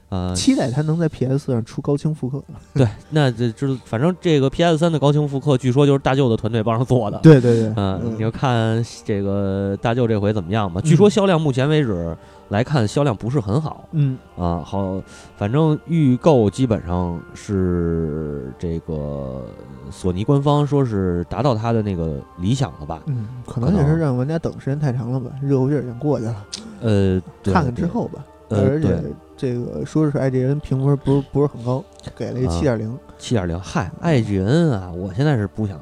[0.10, 2.44] 呃，期待它能在 PS 上出高清复刻。
[2.74, 7.20] 对，那这这反正这个 PS 三的高清复刻，据说就是大舅的团队帮着做的。
[7.20, 10.82] 对对对，嗯，你就看这个大舅这回怎么样吧。
[10.82, 12.18] 据说销量目前为止
[12.50, 13.88] 来看销量不是很好。
[13.92, 15.00] 嗯啊，好，
[15.38, 19.46] 反正预购基本上是这个
[19.92, 23.00] 索尼官方说是达到他的那个理想了吧？
[23.06, 26.46] 嗯，可能也是让玩家等时间太长了吧，热乎劲儿已经过去了。
[26.82, 28.26] 呃，看看之后吧。
[28.52, 29.04] 而且
[29.40, 31.82] 这个说是爱 g n 评分不是不是很高，
[32.14, 33.00] 给了一七点零。
[33.18, 35.80] 七点零，嗨，爱 g n 啊，我现在是不想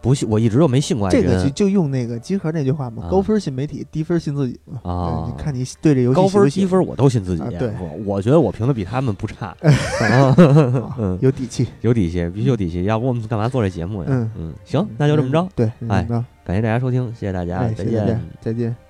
[0.00, 1.08] 不信，我一直都没信过。
[1.08, 4.80] 这个就就用那个集合那句话嘛，高分信媒体，低分信自己嘛。
[4.82, 7.42] 啊，你看你对这游戏高分低分我都信自己。
[7.56, 7.72] 对，
[8.04, 9.56] 我觉得我评的比他们不差。
[10.98, 14.08] 嗯，有底气，有底气，必须有底气，要不我们干嘛做这节目呀？
[14.10, 15.48] 嗯嗯，行，那就这么着。
[15.54, 16.02] 对，哎，
[16.44, 18.87] 感谢大家收听，谢谢大家，再见，再见。